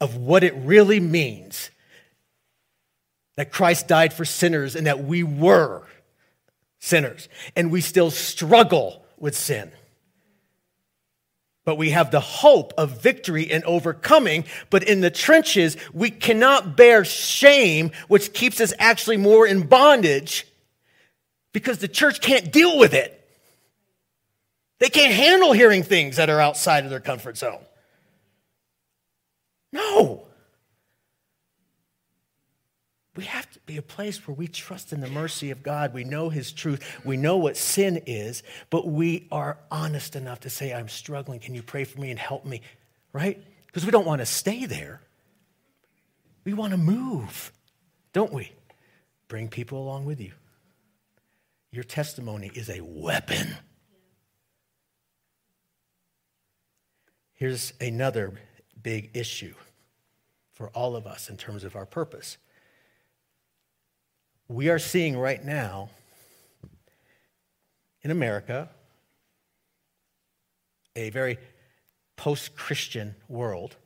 of 0.00 0.16
what 0.16 0.42
it 0.42 0.54
really 0.56 0.98
means 0.98 1.70
that 3.36 3.52
Christ 3.52 3.88
died 3.88 4.12
for 4.12 4.24
sinners 4.24 4.76
and 4.76 4.86
that 4.86 5.04
we 5.04 5.22
were 5.22 5.82
sinners 6.78 7.28
and 7.56 7.70
we 7.70 7.80
still 7.80 8.10
struggle 8.10 9.04
with 9.18 9.36
sin. 9.36 9.72
But 11.64 11.76
we 11.76 11.90
have 11.90 12.10
the 12.10 12.20
hope 12.20 12.74
of 12.76 13.00
victory 13.00 13.50
and 13.50 13.64
overcoming. 13.64 14.44
But 14.68 14.82
in 14.82 15.00
the 15.00 15.10
trenches, 15.10 15.78
we 15.94 16.10
cannot 16.10 16.76
bear 16.76 17.04
shame, 17.04 17.90
which 18.08 18.34
keeps 18.34 18.60
us 18.60 18.74
actually 18.78 19.16
more 19.16 19.46
in 19.46 19.66
bondage 19.66 20.46
because 21.52 21.78
the 21.78 21.88
church 21.88 22.20
can't 22.20 22.52
deal 22.52 22.78
with 22.78 22.92
it. 22.92 23.18
They 24.78 24.90
can't 24.90 25.14
handle 25.14 25.52
hearing 25.52 25.82
things 25.82 26.16
that 26.16 26.28
are 26.28 26.40
outside 26.40 26.84
of 26.84 26.90
their 26.90 27.00
comfort 27.00 27.38
zone. 27.38 27.64
No. 29.72 30.23
We 33.16 33.24
have 33.24 33.48
to 33.52 33.60
be 33.60 33.76
a 33.76 33.82
place 33.82 34.26
where 34.26 34.34
we 34.34 34.48
trust 34.48 34.92
in 34.92 35.00
the 35.00 35.08
mercy 35.08 35.50
of 35.50 35.62
God. 35.62 35.94
We 35.94 36.02
know 36.02 36.30
His 36.30 36.52
truth. 36.52 37.00
We 37.04 37.16
know 37.16 37.36
what 37.36 37.56
sin 37.56 38.02
is, 38.06 38.42
but 38.70 38.88
we 38.88 39.28
are 39.30 39.58
honest 39.70 40.16
enough 40.16 40.40
to 40.40 40.50
say, 40.50 40.72
I'm 40.74 40.88
struggling. 40.88 41.38
Can 41.38 41.54
you 41.54 41.62
pray 41.62 41.84
for 41.84 42.00
me 42.00 42.10
and 42.10 42.18
help 42.18 42.44
me? 42.44 42.62
Right? 43.12 43.42
Because 43.66 43.84
we 43.84 43.92
don't 43.92 44.06
want 44.06 44.20
to 44.20 44.26
stay 44.26 44.66
there. 44.66 45.00
We 46.44 46.54
want 46.54 46.72
to 46.72 46.76
move, 46.76 47.52
don't 48.12 48.32
we? 48.32 48.52
Bring 49.28 49.48
people 49.48 49.78
along 49.78 50.06
with 50.06 50.20
you. 50.20 50.32
Your 51.70 51.84
testimony 51.84 52.50
is 52.54 52.68
a 52.68 52.80
weapon. 52.80 53.56
Here's 57.32 57.72
another 57.80 58.32
big 58.82 59.10
issue 59.14 59.54
for 60.52 60.68
all 60.70 60.96
of 60.96 61.06
us 61.06 61.28
in 61.28 61.36
terms 61.36 61.64
of 61.64 61.74
our 61.76 61.86
purpose 61.86 62.38
we 64.48 64.68
are 64.68 64.78
seeing 64.78 65.16
right 65.16 65.42
now 65.44 65.90
in 68.02 68.10
America 68.10 68.68
a 70.96 71.10
very 71.10 71.38
post 72.16 72.54
Christian 72.54 73.14
world, 73.28 73.76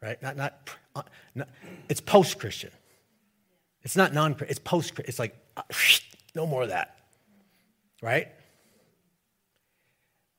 right? 0.00 0.22
Not, 0.22 0.36
not, 0.36 0.70
not 1.34 1.48
it's 1.88 2.00
post 2.00 2.38
Christian. 2.38 2.70
It's 3.82 3.96
not 3.96 4.14
non 4.14 4.34
Christian, 4.34 4.50
it's 4.50 4.60
post 4.60 4.94
Christian. 4.94 5.08
It's 5.08 5.18
like, 5.18 5.36
no 6.34 6.46
more 6.46 6.62
of 6.62 6.68
that, 6.68 6.96
right? 8.00 8.28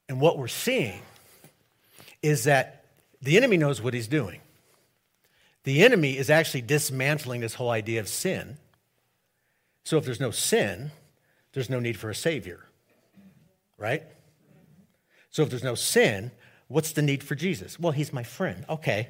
And 0.09 0.19
what 0.19 0.37
we're 0.37 0.47
seeing 0.47 1.01
is 2.21 2.45
that 2.45 2.85
the 3.21 3.37
enemy 3.37 3.57
knows 3.57 3.81
what 3.81 3.93
he's 3.93 4.07
doing. 4.07 4.39
The 5.63 5.83
enemy 5.83 6.17
is 6.17 6.29
actually 6.29 6.61
dismantling 6.61 7.41
this 7.41 7.55
whole 7.55 7.69
idea 7.69 7.99
of 7.99 8.07
sin. 8.07 8.57
So 9.85 9.97
if 9.97 10.05
there's 10.05 10.19
no 10.19 10.31
sin, 10.31 10.91
there's 11.53 11.69
no 11.69 11.79
need 11.79 11.97
for 11.97 12.09
a 12.09 12.15
Savior, 12.15 12.65
right? 13.77 14.03
So 15.29 15.43
if 15.43 15.49
there's 15.49 15.63
no 15.63 15.75
sin, 15.75 16.31
what's 16.67 16.91
the 16.91 17.01
need 17.01 17.23
for 17.23 17.35
Jesus? 17.35 17.79
Well, 17.79 17.91
he's 17.91 18.13
my 18.13 18.23
friend. 18.23 18.65
Okay. 18.69 19.09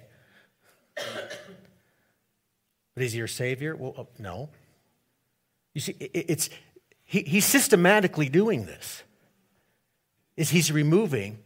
But 0.95 3.03
is 3.03 3.13
he 3.13 3.17
your 3.17 3.27
Savior? 3.27 3.75
Well, 3.75 3.93
oh, 3.97 4.07
no. 4.19 4.49
You 5.73 5.81
see, 5.81 5.95
it's, 5.99 6.49
he, 7.03 7.23
he's 7.23 7.45
systematically 7.45 8.29
doing 8.29 8.65
this. 8.65 9.03
Is 10.37 10.49
he's 10.49 10.71
removing 10.71 11.39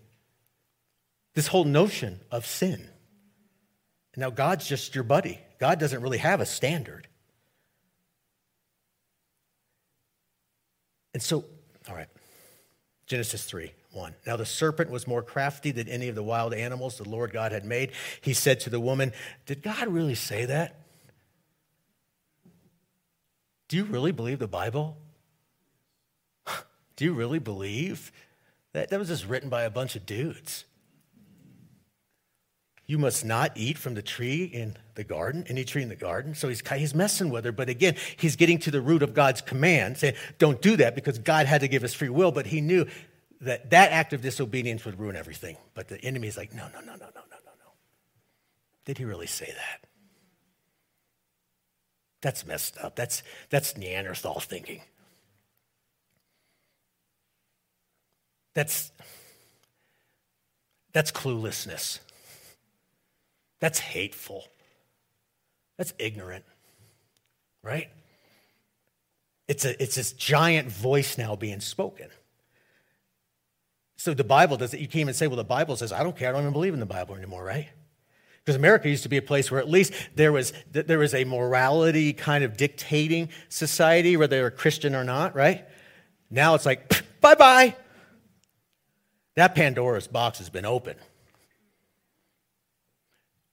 this 1.34 1.48
whole 1.48 1.66
notion 1.66 2.20
of 2.32 2.46
sin. 2.46 2.90
Now, 4.18 4.32
God's 4.32 4.68
just 4.68 4.96
your 4.96 5.06
buddy. 5.06 5.40
God 5.60 5.80
doesn't 5.80 6.02
really 6.02 6.18
have 6.18 6.42
a 6.42 6.46
standard. 6.46 7.08
And 11.14 11.24
so, 11.24 11.46
all 11.88 11.96
right, 11.96 12.10
Genesis 13.06 13.46
3 13.46 13.72
1. 13.92 14.14
Now 14.28 14.36
the 14.36 14.46
serpent 14.46 14.92
was 14.92 15.08
more 15.08 15.24
crafty 15.24 15.72
than 15.72 15.88
any 15.88 16.10
of 16.10 16.16
the 16.16 16.22
wild 16.22 16.54
animals 16.54 16.98
the 16.98 17.10
Lord 17.10 17.32
God 17.32 17.52
had 17.52 17.66
made. 17.66 17.92
He 18.22 18.34
said 18.34 18.60
to 18.62 18.70
the 18.70 18.80
woman, 18.80 19.14
Did 19.48 19.64
God 19.64 19.88
really 19.88 20.14
say 20.14 20.46
that? 20.46 20.76
Do 23.68 23.78
you 23.78 23.84
really 23.86 24.12
believe 24.12 24.38
the 24.38 24.48
Bible? 24.48 24.98
Do 26.96 27.06
you 27.06 27.14
really 27.14 27.40
believe 27.40 28.12
that? 28.74 28.90
That 28.90 29.00
was 29.00 29.08
just 29.08 29.26
written 29.26 29.50
by 29.50 29.64
a 29.64 29.72
bunch 29.72 29.96
of 29.96 30.06
dudes. 30.06 30.66
You 32.88 32.98
must 32.98 33.26
not 33.26 33.52
eat 33.56 33.78
from 33.78 33.96
the 33.96 34.02
tree 34.02 34.46
in 34.46 34.78
the 34.96 35.04
garden, 35.04 35.44
any 35.50 35.66
tree 35.66 35.84
in 35.84 35.90
the 35.90 35.96
garden. 35.96 36.34
So 36.34 36.48
he's, 36.48 36.64
he's 36.70 36.96
messing 36.96 37.30
with 37.30 37.44
her. 37.44 37.52
But 37.52 37.68
again, 37.68 37.96
he's 38.16 38.38
getting 38.38 38.60
to 38.60 38.72
the 38.72 38.80
root 38.80 39.04
of 39.04 39.14
God's 39.14 39.42
command, 39.42 39.98
saying, 39.98 40.16
don't 40.40 40.62
do 40.62 40.78
that 40.78 40.96
because 40.96 41.20
God 41.20 41.48
had 41.48 41.62
to 41.62 41.68
give 41.68 41.84
us 41.84 41.94
free 41.94 42.08
will. 42.08 42.32
But 42.32 42.48
he 42.48 42.62
knew 42.62 42.88
that 43.42 43.70
that 43.72 43.92
act 43.92 44.14
of 44.14 44.22
disobedience 44.22 44.86
would 44.86 44.98
ruin 44.98 45.18
everything. 45.18 45.58
But 45.74 45.90
the 45.90 46.02
enemy 46.02 46.30
is 46.30 46.38
like, 46.38 46.54
no, 46.54 46.66
no, 46.74 46.80
no, 46.80 46.94
no, 46.94 46.94
no, 46.94 47.06
no, 47.06 47.38
no, 47.46 47.52
no. 47.60 47.72
Did 48.86 48.98
he 48.98 49.04
really 49.04 49.28
say 49.28 49.48
that? 49.48 49.88
That's 52.22 52.48
messed 52.48 52.78
up. 52.78 52.96
That's, 52.96 53.22
that's 53.50 53.76
Neanderthal 53.76 54.40
thinking. 54.40 54.82
That's, 58.54 58.92
that's 60.94 61.12
cluelessness. 61.12 62.00
That's 63.60 63.80
hateful. 63.80 64.46
That's 65.78 65.94
ignorant, 66.00 66.46
right? 67.64 67.90
It's, 69.48 69.64
a, 69.66 69.82
it's 69.82 69.96
this 69.96 70.12
giant 70.12 70.70
voice 70.70 71.18
now 71.18 71.36
being 71.36 71.60
spoken. 71.60 72.10
So 73.96 74.14
the 74.14 74.24
Bible 74.24 74.58
does 74.58 74.74
it. 74.74 74.80
You 74.80 74.88
can't 74.88 75.02
even 75.02 75.14
say, 75.14 75.28
well, 75.28 75.38
the 75.38 75.44
Bible 75.44 75.76
says, 75.76 75.92
I 75.92 76.04
don't 76.04 76.16
care. 76.16 76.30
I 76.30 76.32
don't 76.32 76.42
even 76.42 76.54
believe 76.54 76.74
in 76.74 76.80
the 76.80 76.86
Bible 76.86 77.16
anymore, 77.16 77.44
right? 77.44 77.68
Because 78.44 78.56
America 78.56 78.88
used 78.88 79.04
to 79.04 79.10
be 79.10 79.18
a 79.18 79.22
place 79.22 79.52
where 79.52 79.60
at 79.60 79.70
least 79.70 79.94
there 80.16 80.32
was, 80.32 80.54
there 80.72 81.00
was 81.00 81.14
a 81.14 81.24
morality 81.26 82.14
kind 82.14 82.44
of 82.44 82.56
dictating 82.56 83.30
society, 83.50 84.16
whether 84.16 84.36
they 84.38 84.42
were 84.42 84.52
Christian 84.52 84.96
or 84.96 85.04
not, 85.04 85.36
right? 85.36 85.66
Now 86.30 86.56
it's 86.56 86.66
like, 86.66 87.04
bye 87.22 87.36
bye. 87.36 87.76
That 89.36 89.54
Pandora's 89.56 90.08
box 90.08 90.40
has 90.40 90.50
been 90.50 90.66
opened. 90.66 91.00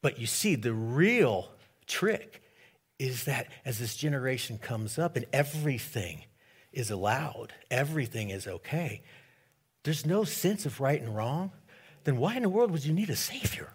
But 0.04 0.18
you 0.18 0.26
see, 0.26 0.54
the 0.54 0.74
real 0.74 1.48
trick 1.86 2.42
is 2.98 3.24
that 3.24 3.46
as 3.64 3.78
this 3.78 3.96
generation 3.96 4.58
comes 4.58 4.98
up 4.98 5.16
and 5.16 5.24
everything 5.32 6.24
is 6.74 6.90
allowed, 6.90 7.54
everything 7.70 8.28
is 8.28 8.46
okay, 8.46 9.02
there's 9.82 10.04
no 10.04 10.24
sense 10.24 10.66
of 10.66 10.78
right 10.78 11.00
and 11.00 11.16
wrong, 11.16 11.52
then 12.04 12.18
why 12.18 12.36
in 12.36 12.42
the 12.42 12.50
world 12.50 12.70
would 12.70 12.84
you 12.84 12.92
need 12.92 13.08
a 13.08 13.16
Savior? 13.16 13.72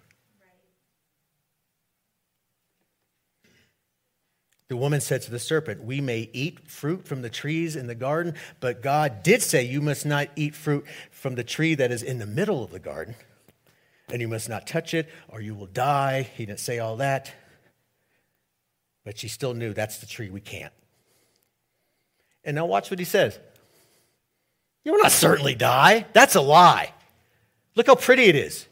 The 4.68 4.78
woman 4.78 5.02
said 5.02 5.24
to 5.24 5.32
the 5.32 5.40
serpent, 5.40 5.84
We 5.84 6.00
may 6.00 6.30
eat 6.32 6.70
fruit 6.70 7.08
from 7.08 7.24
the 7.24 7.32
trees 7.32 7.76
in 7.76 7.88
the 7.88 7.96
garden, 7.96 8.36
but 8.60 8.84
God 8.84 9.24
did 9.24 9.42
say, 9.42 9.64
You 9.64 9.82
must 9.82 10.06
not 10.06 10.28
eat 10.36 10.54
fruit 10.54 10.86
from 11.10 11.34
the 11.34 11.44
tree 11.44 11.74
that 11.74 11.92
is 11.92 12.04
in 12.04 12.20
the 12.20 12.28
middle 12.28 12.64
of 12.64 12.70
the 12.70 12.78
garden, 12.78 13.16
and 14.12 14.22
you 14.22 14.28
must 14.28 14.50
not 14.50 14.68
touch 14.68 14.94
it, 14.94 15.10
or 15.28 15.42
you 15.42 15.56
will 15.56 15.68
die. 15.68 16.24
He 16.36 16.46
didn't 16.46 16.60
say 16.60 16.80
all 16.80 16.98
that. 16.98 17.32
But 19.04 19.18
she 19.18 19.28
still 19.28 19.54
knew 19.54 19.74
that's 19.74 20.00
the 20.00 20.06
tree 20.06 20.30
we 20.30 20.42
can't. 20.42 20.74
And 22.44 22.56
now 22.56 22.66
watch 22.66 22.90
what 22.90 23.00
he 23.00 23.06
says. 23.06 23.40
You 24.84 24.94
will 24.94 25.02
not 25.02 25.12
certainly 25.12 25.56
die. 25.56 26.06
That's 26.14 26.36
a 26.36 26.42
lie. 26.42 26.94
Look 27.76 27.88
how 27.88 27.96
pretty 27.96 28.24
it 28.24 28.36
is. 28.36 28.66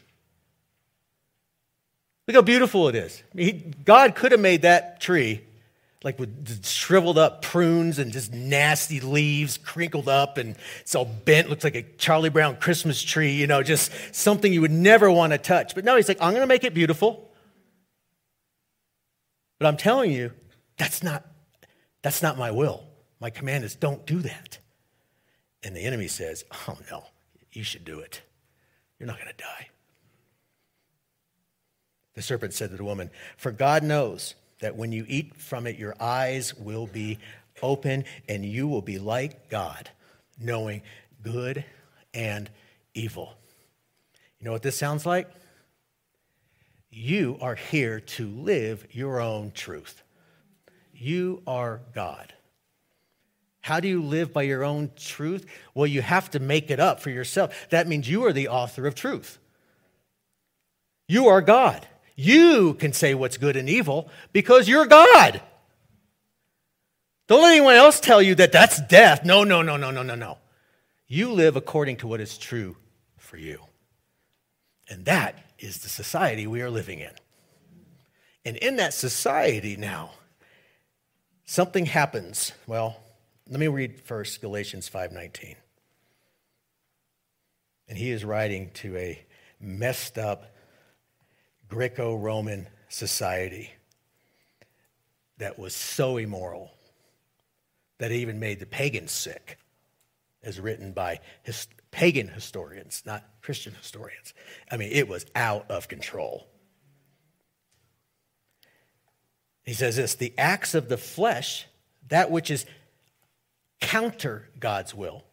Look 2.28 2.36
how 2.36 2.42
beautiful 2.42 2.90
it 2.90 2.96
is. 2.96 3.24
He, 3.36 3.54
God 3.54 4.16
could 4.16 4.32
have 4.32 4.42
made 4.42 4.64
that 4.64 5.00
tree 5.00 5.42
like 6.04 6.20
with 6.20 6.66
shriveled 6.66 7.18
up 7.18 7.42
prunes 7.42 8.00
and 8.00 8.12
just 8.12 8.34
nasty 8.34 9.00
leaves 9.00 9.58
crinkled 9.58 10.08
up 10.08 10.38
and 10.38 10.56
it's 10.82 10.94
all 10.96 11.06
bent, 11.06 11.50
looks 11.50 11.64
like 11.64 11.76
a 11.76 11.84
Charlie 11.98 12.30
Brown 12.30 12.58
Christmas 12.58 13.02
tree, 13.02 13.32
you 13.32 13.48
know, 13.48 13.64
just 13.64 13.92
something 14.14 14.54
you 14.54 14.62
would 14.62 14.72
never 14.72 15.10
want 15.12 15.34
to 15.34 15.38
touch. 15.38 15.74
But 15.74 15.86
no, 15.86 15.96
he's 15.96 16.08
like, 16.08 16.22
I'm 16.22 16.32
going 16.32 16.42
to 16.42 16.48
make 16.48 16.64
it 16.64 16.74
beautiful. 16.74 17.32
But 19.60 19.68
I'm 19.68 19.78
telling 19.78 20.12
you, 20.12 20.32
that's 20.78 21.02
not, 21.02 21.26
that's 22.04 22.22
not 22.22 22.38
my 22.38 22.52
will. 22.52 22.84
My 23.20 23.32
command 23.32 23.64
is 23.64 23.76
don't 23.76 24.06
do 24.06 24.20
that. 24.20 24.60
And 25.64 25.76
the 25.76 25.82
enemy 25.82 26.08
says, 26.08 26.46
Oh, 26.68 26.78
no, 26.92 27.06
you 27.52 27.64
should 27.64 27.84
do 27.84 28.00
it. 28.00 28.22
You're 29.00 29.08
not 29.08 29.18
going 29.18 29.32
to 29.36 29.44
die. 29.44 29.70
The 32.14 32.22
serpent 32.22 32.54
said 32.54 32.70
to 32.70 32.78
the 32.78 32.84
woman, 32.84 33.10
For 33.36 33.52
God 33.52 33.84
knows 33.84 34.36
that 34.60 34.76
when 34.76 34.92
you 34.92 35.06
eat 35.08 35.36
from 35.36 35.68
it, 35.68 35.78
your 35.78 35.96
eyes 36.00 36.54
will 36.56 36.88
be 36.88 37.20
open 37.62 38.06
and 38.28 38.46
you 38.46 38.68
will 38.68 38.82
be 38.82 39.00
like 39.00 39.50
God, 39.50 39.90
knowing 40.40 40.82
good 41.24 41.64
and 42.14 42.50
evil. 42.94 43.34
You 44.40 44.46
know 44.46 44.52
what 44.52 44.64
this 44.64 44.78
sounds 44.78 45.06
like? 45.06 45.30
You 46.90 47.38
are 47.42 47.56
here 47.56 48.00
to 48.00 48.28
live 48.28 48.88
your 48.92 49.20
own 49.20 49.52
truth. 49.52 50.04
You 50.94 51.44
are 51.46 51.82
God. 51.94 52.34
How 53.62 53.80
do 53.80 53.88
you 53.88 54.02
live 54.02 54.32
by 54.32 54.44
your 54.44 54.64
own 54.64 54.92
truth? 54.96 55.46
Well, 55.74 55.88
you 55.88 56.02
have 56.02 56.32
to 56.32 56.40
make 56.40 56.72
it 56.72 56.80
up 56.80 57.02
for 57.02 57.10
yourself. 57.10 57.68
That 57.70 57.88
means 57.88 58.10
you 58.10 58.26
are 58.26 58.34
the 58.34 58.48
author 58.48 58.88
of 58.88 58.96
truth. 58.96 59.40
You 61.08 61.28
are 61.28 61.42
God. 61.42 61.86
You 62.20 62.74
can 62.74 62.94
say 62.94 63.14
what's 63.14 63.38
good 63.38 63.56
and 63.56 63.70
evil 63.70 64.10
because 64.34 64.68
you're 64.68 64.88
God. 64.88 65.40
Don't 67.28 67.44
let 67.44 67.52
anyone 67.52 67.76
else 67.76 68.00
tell 68.00 68.22
you 68.22 68.34
that 68.36 68.52
that's 68.52 68.82
death. 68.82 69.24
No, 69.24 69.44
no, 69.44 69.62
no, 69.62 69.78
no, 69.78 69.92
no, 69.92 70.02
no, 70.02 70.16
no. 70.16 70.40
You 71.08 71.32
live 71.32 71.56
according 71.56 71.98
to 71.98 72.08
what 72.08 72.20
is 72.20 72.38
true 72.38 72.76
for 73.18 73.38
you. 73.38 73.60
And 74.90 75.06
that 75.06 75.38
is 75.60 75.80
the 75.80 75.90
society 75.90 76.48
we 76.48 76.62
are 76.62 76.72
living 76.72 77.00
in. 77.00 77.12
And 78.44 78.58
in 78.58 78.78
that 78.78 78.96
society 78.96 79.78
now, 79.78 80.12
something 81.46 81.86
happens. 81.86 82.52
Well, 82.66 82.98
let 83.48 83.60
me 83.60 83.68
read 83.68 84.02
first 84.02 84.42
Galatians 84.42 84.90
5:19. 84.90 85.56
And 87.88 87.98
he 87.98 88.10
is 88.10 88.26
writing 88.26 88.72
to 88.76 88.98
a 88.98 89.24
messed 89.60 90.18
up 90.18 90.56
Greco 91.70 92.16
Roman 92.16 92.68
society 92.90 93.74
that 95.38 95.60
was 95.60 95.76
so 95.76 96.18
immoral 96.18 96.72
that 98.00 98.12
it 98.12 98.16
even 98.16 98.40
made 98.40 98.60
the 98.60 98.66
pagans 98.66 99.12
sick, 99.12 99.58
as 100.44 100.60
written 100.60 100.92
by 100.92 101.20
his, 101.44 101.68
pagan 101.92 102.28
historians, 102.28 103.04
not 103.06 103.24
Christian 103.42 103.74
historians. 103.74 104.34
I 104.70 104.78
mean, 104.78 104.92
it 104.92 105.08
was 105.08 105.26
out 105.36 105.70
of 105.70 105.88
control. 105.88 106.48
He 109.64 109.74
says 109.74 109.96
this 109.96 110.16
the 110.16 110.34
acts 110.38 110.76
of 110.76 110.90
the 110.90 110.98
flesh, 110.98 111.66
that 112.08 112.32
which 112.32 112.52
is 112.52 112.66
counter 113.82 114.50
God's 114.60 114.94
will, 114.94 115.24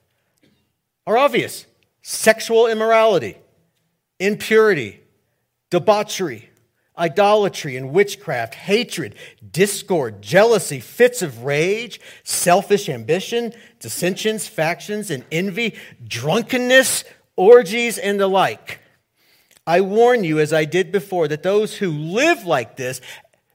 are 1.07 1.17
obvious 1.17 1.67
sexual 2.03 2.67
immorality, 2.67 3.37
impurity 4.19 5.01
debauchery, 5.71 6.51
idolatry 6.97 7.77
and 7.77 7.93
witchcraft, 7.93 8.55
hatred, 8.55 9.15
discord, 9.51 10.23
jealousy, 10.23 10.81
fits 10.81 11.23
of 11.23 11.45
rage, 11.45 12.01
selfish 12.23 12.89
ambition, 12.89 13.53
dissensions, 13.81 14.47
factions, 14.47 15.11
and 15.11 15.25
envy, 15.33 15.75
drunkenness, 16.07 17.05
orgies, 17.37 17.99
and 17.99 18.21
the 18.21 18.29
like. 18.29 18.81
I 19.67 19.81
warn 19.81 20.25
you, 20.25 20.39
as 20.39 20.53
I 20.53 20.67
did 20.67 20.93
before, 20.93 21.27
that 21.29 21.43
those 21.43 21.79
who 21.79 21.91
live 21.91 22.45
like 22.45 22.77
this 22.77 23.01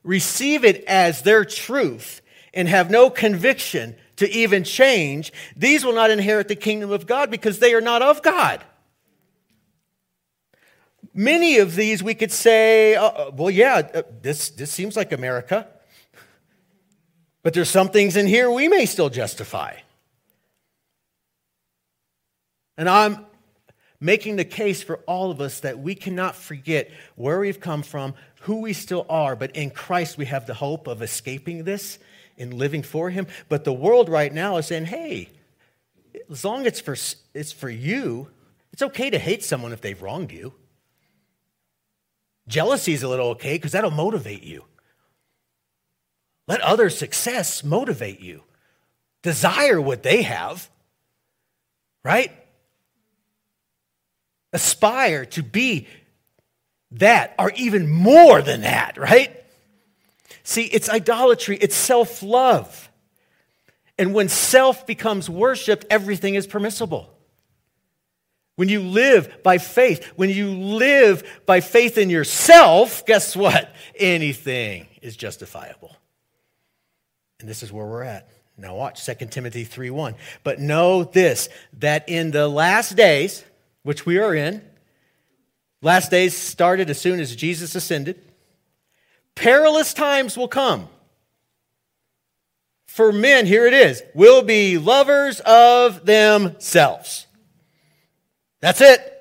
receive 0.03 0.65
it 0.65 0.83
as 0.85 1.21
their 1.21 1.45
truth 1.45 2.21
and 2.53 2.67
have 2.67 2.89
no 2.89 3.09
conviction 3.09 3.95
to 4.15 4.29
even 4.29 4.63
change, 4.63 5.31
these 5.55 5.85
will 5.85 5.93
not 5.93 6.09
inherit 6.09 6.47
the 6.47 6.55
kingdom 6.55 6.91
of 6.91 7.07
God 7.07 7.31
because 7.31 7.59
they 7.59 7.73
are 7.73 7.81
not 7.81 8.01
of 8.01 8.21
God. 8.21 8.63
Many 11.13 11.57
of 11.57 11.75
these 11.75 12.03
we 12.03 12.13
could 12.13 12.31
say, 12.31 12.95
uh, 12.95 13.05
uh, 13.05 13.31
well, 13.33 13.49
yeah, 13.49 13.81
uh, 13.93 14.03
this, 14.21 14.49
this 14.49 14.71
seems 14.71 14.95
like 14.95 15.11
America. 15.11 15.67
But 17.41 17.53
there's 17.53 17.69
some 17.69 17.89
things 17.89 18.15
in 18.15 18.27
here 18.27 18.51
we 18.51 18.67
may 18.67 18.85
still 18.85 19.09
justify. 19.09 19.75
And 22.77 22.87
I'm 22.87 23.25
making 23.99 24.37
the 24.37 24.45
case 24.45 24.81
for 24.83 24.97
all 24.99 25.31
of 25.31 25.41
us 25.41 25.59
that 25.61 25.79
we 25.79 25.95
cannot 25.95 26.35
forget 26.35 26.89
where 27.15 27.39
we've 27.39 27.59
come 27.59 27.83
from, 27.83 28.13
who 28.41 28.61
we 28.61 28.73
still 28.73 29.05
are, 29.09 29.35
but 29.35 29.55
in 29.55 29.69
Christ 29.69 30.17
we 30.17 30.25
have 30.25 30.45
the 30.45 30.53
hope 30.53 30.87
of 30.87 31.01
escaping 31.01 31.63
this 31.63 31.99
and 32.37 32.53
living 32.53 32.83
for 32.83 33.09
Him. 33.09 33.27
But 33.49 33.63
the 33.63 33.73
world 33.73 34.09
right 34.09 34.33
now 34.33 34.57
is 34.57 34.67
saying, 34.67 34.85
hey, 34.85 35.29
as 36.29 36.45
long 36.45 36.61
as 36.61 36.67
it's 36.67 36.79
for, 36.81 36.95
it's 37.33 37.51
for 37.51 37.69
you, 37.69 38.29
it's 38.71 38.81
okay 38.81 39.09
to 39.09 39.19
hate 39.19 39.43
someone 39.43 39.73
if 39.73 39.81
they've 39.81 40.01
wronged 40.01 40.31
you. 40.31 40.53
Jealousy 42.49 42.93
is 42.93 43.03
a 43.03 43.07
little 43.07 43.29
okay 43.29 43.53
because 43.53 43.71
that'll 43.71 43.91
motivate 43.91 44.43
you. 44.43 44.65
Let 46.47 46.61
other 46.61 46.89
success 46.89 47.63
motivate 47.63 48.19
you. 48.19 48.43
Desire 49.21 49.79
what 49.79 50.01
they 50.01 50.23
have, 50.23 50.67
right? 52.03 52.31
Aspire 54.51 55.25
to 55.27 55.43
be 55.43 55.87
that 56.91 57.35
or 57.37 57.51
even 57.51 57.87
more 57.87 58.41
than 58.41 58.61
that, 58.61 58.97
right? 58.97 59.31
See, 60.41 60.63
it's 60.63 60.89
idolatry, 60.89 61.55
it's 61.57 61.75
self 61.75 62.23
love. 62.23 62.89
And 63.99 64.15
when 64.15 64.27
self 64.27 64.87
becomes 64.87 65.29
worshiped, 65.29 65.85
everything 65.91 66.33
is 66.33 66.47
permissible. 66.47 67.13
When 68.59 68.67
you 68.67 68.81
live 68.81 69.41
by 69.41 69.57
faith, 69.57 70.03
when 70.17 70.29
you 70.29 70.51
live 70.51 71.23
by 71.45 71.61
faith 71.61 71.97
in 71.97 72.09
yourself, 72.09 73.05
guess 73.05 73.33
what? 73.33 73.73
Anything 73.95 74.87
is 75.01 75.15
justifiable. 75.15 75.95
And 77.39 77.47
this 77.47 77.63
is 77.63 77.71
where 77.71 77.85
we're 77.85 78.03
at. 78.03 78.27
Now 78.57 78.75
watch 78.75 79.05
2 79.05 79.31
Timothy 79.31 79.63
3:1. 79.63 80.15
But 80.43 80.59
know 80.59 81.05
this 81.05 81.47
that 81.79 82.09
in 82.09 82.31
the 82.31 82.49
last 82.49 82.97
days, 82.97 83.45
which 83.83 84.05
we 84.05 84.17
are 84.17 84.35
in, 84.35 84.61
last 85.81 86.11
days 86.11 86.35
started 86.35 86.89
as 86.89 86.99
soon 86.99 87.21
as 87.21 87.37
Jesus 87.37 87.75
ascended, 87.75 88.19
perilous 89.35 89.93
times 89.93 90.35
will 90.35 90.49
come. 90.49 90.89
for 92.87 93.13
men, 93.13 93.45
here 93.45 93.65
it 93.65 93.73
is, 93.73 94.03
will 94.13 94.41
be 94.41 94.77
lovers 94.77 95.39
of 95.45 96.05
themselves. 96.05 97.27
That's 98.61 98.81
it. 98.81 99.15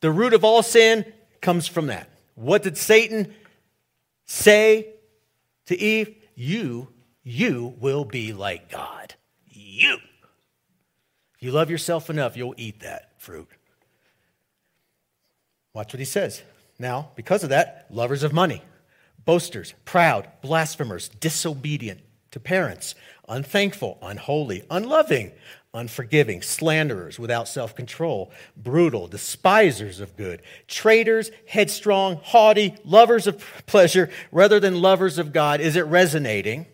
The 0.00 0.10
root 0.10 0.34
of 0.34 0.44
all 0.44 0.62
sin 0.62 1.10
comes 1.40 1.66
from 1.66 1.86
that. 1.86 2.10
What 2.34 2.62
did 2.62 2.76
Satan 2.76 3.34
say 4.26 4.88
to 5.66 5.78
Eve? 5.78 6.14
You, 6.34 6.88
you 7.22 7.74
will 7.78 8.04
be 8.04 8.32
like 8.32 8.70
God. 8.70 9.14
You. 9.48 9.98
If 11.34 11.42
you 11.42 11.52
love 11.52 11.70
yourself 11.70 12.10
enough, 12.10 12.36
you'll 12.36 12.54
eat 12.56 12.80
that 12.80 13.20
fruit. 13.20 13.48
Watch 15.72 15.92
what 15.92 16.00
he 16.00 16.04
says. 16.04 16.42
Now, 16.78 17.10
because 17.16 17.42
of 17.42 17.50
that, 17.50 17.86
lovers 17.90 18.22
of 18.22 18.32
money, 18.32 18.62
boasters, 19.24 19.74
proud, 19.84 20.28
blasphemers, 20.42 21.08
disobedient 21.08 22.00
to 22.32 22.40
parents, 22.40 22.94
unthankful, 23.28 23.98
unholy, 24.02 24.64
unloving, 24.70 25.32
unforgiving, 25.74 26.40
slanderers, 26.40 27.18
without 27.18 27.48
self 27.48 27.74
control, 27.74 28.30
brutal, 28.56 29.08
despisers 29.08 30.00
of 30.00 30.16
good, 30.16 30.40
traitors, 30.68 31.30
headstrong, 31.46 32.20
haughty, 32.22 32.76
lovers 32.84 33.26
of 33.26 33.44
pleasure 33.66 34.08
rather 34.32 34.60
than 34.60 34.80
lovers 34.80 35.18
of 35.18 35.32
God. 35.32 35.60
Is 35.60 35.76
it 35.76 35.82
resonating? 35.82 36.66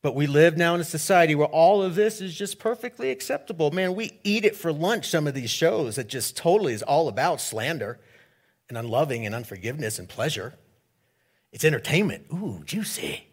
But 0.00 0.14
we 0.14 0.28
live 0.28 0.56
now 0.56 0.74
in 0.76 0.80
a 0.80 0.84
society 0.84 1.34
where 1.34 1.48
all 1.48 1.82
of 1.82 1.96
this 1.96 2.20
is 2.20 2.34
just 2.34 2.60
perfectly 2.60 3.10
acceptable. 3.10 3.72
Man, 3.72 3.94
we 3.96 4.18
eat 4.22 4.44
it 4.44 4.54
for 4.54 4.72
lunch, 4.72 5.08
some 5.08 5.26
of 5.26 5.34
these 5.34 5.50
shows 5.50 5.96
that 5.96 6.06
just 6.06 6.36
totally 6.36 6.72
is 6.72 6.82
all 6.82 7.08
about 7.08 7.40
slander 7.40 7.98
and 8.68 8.78
unloving 8.78 9.26
and 9.26 9.34
unforgiveness 9.34 9.98
and 9.98 10.08
pleasure. 10.08 10.54
It's 11.52 11.64
entertainment. 11.64 12.26
Ooh, 12.32 12.62
juicy. 12.64 13.27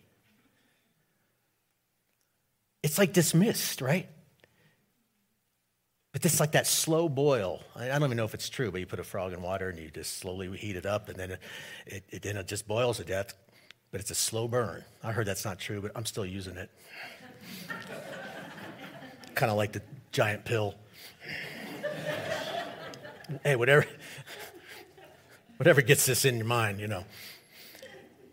It's 2.85 2.97
like 2.97 3.11
dismissed, 3.11 3.81
right? 3.81 4.07
But 6.13 6.23
it's 6.23 6.39
like 6.39 6.53
that 6.53 6.67
slow 6.67 7.09
boil. 7.09 7.61
I 7.75 7.87
don't 7.87 8.03
even 8.03 8.15
know 8.15 8.23
if 8.23 8.33
it's 8.33 8.47
true, 8.47 8.71
but 8.71 8.79
you 8.79 8.85
put 8.85 8.99
a 8.99 9.03
frog 9.03 9.33
in 9.33 9.41
water 9.41 9.69
and 9.69 9.77
you 9.77 9.89
just 9.89 10.19
slowly 10.19 10.55
heat 10.55 10.77
it 10.77 10.85
up, 10.85 11.09
and 11.09 11.17
then 11.17 11.31
it, 11.85 12.03
it, 12.09 12.21
then 12.21 12.37
it 12.37 12.47
just 12.47 12.67
boils 12.67 12.97
to 12.97 13.03
death 13.03 13.33
but 13.95 14.01
it's 14.01 14.11
a 14.11 14.15
slow 14.15 14.45
burn. 14.45 14.83
I 15.01 15.13
heard 15.13 15.25
that's 15.25 15.45
not 15.45 15.57
true, 15.57 15.81
but 15.81 15.93
I'm 15.95 16.05
still 16.05 16.25
using 16.25 16.57
it. 16.57 16.69
kind 19.35 19.49
of 19.49 19.55
like 19.55 19.71
the 19.71 19.81
giant 20.11 20.43
pill. 20.43 20.75
hey, 23.41 23.55
whatever, 23.55 23.85
whatever 25.57 25.81
gets 25.81 26.05
this 26.05 26.25
in 26.25 26.35
your 26.35 26.45
mind, 26.45 26.81
you 26.81 26.89
know. 26.89 27.05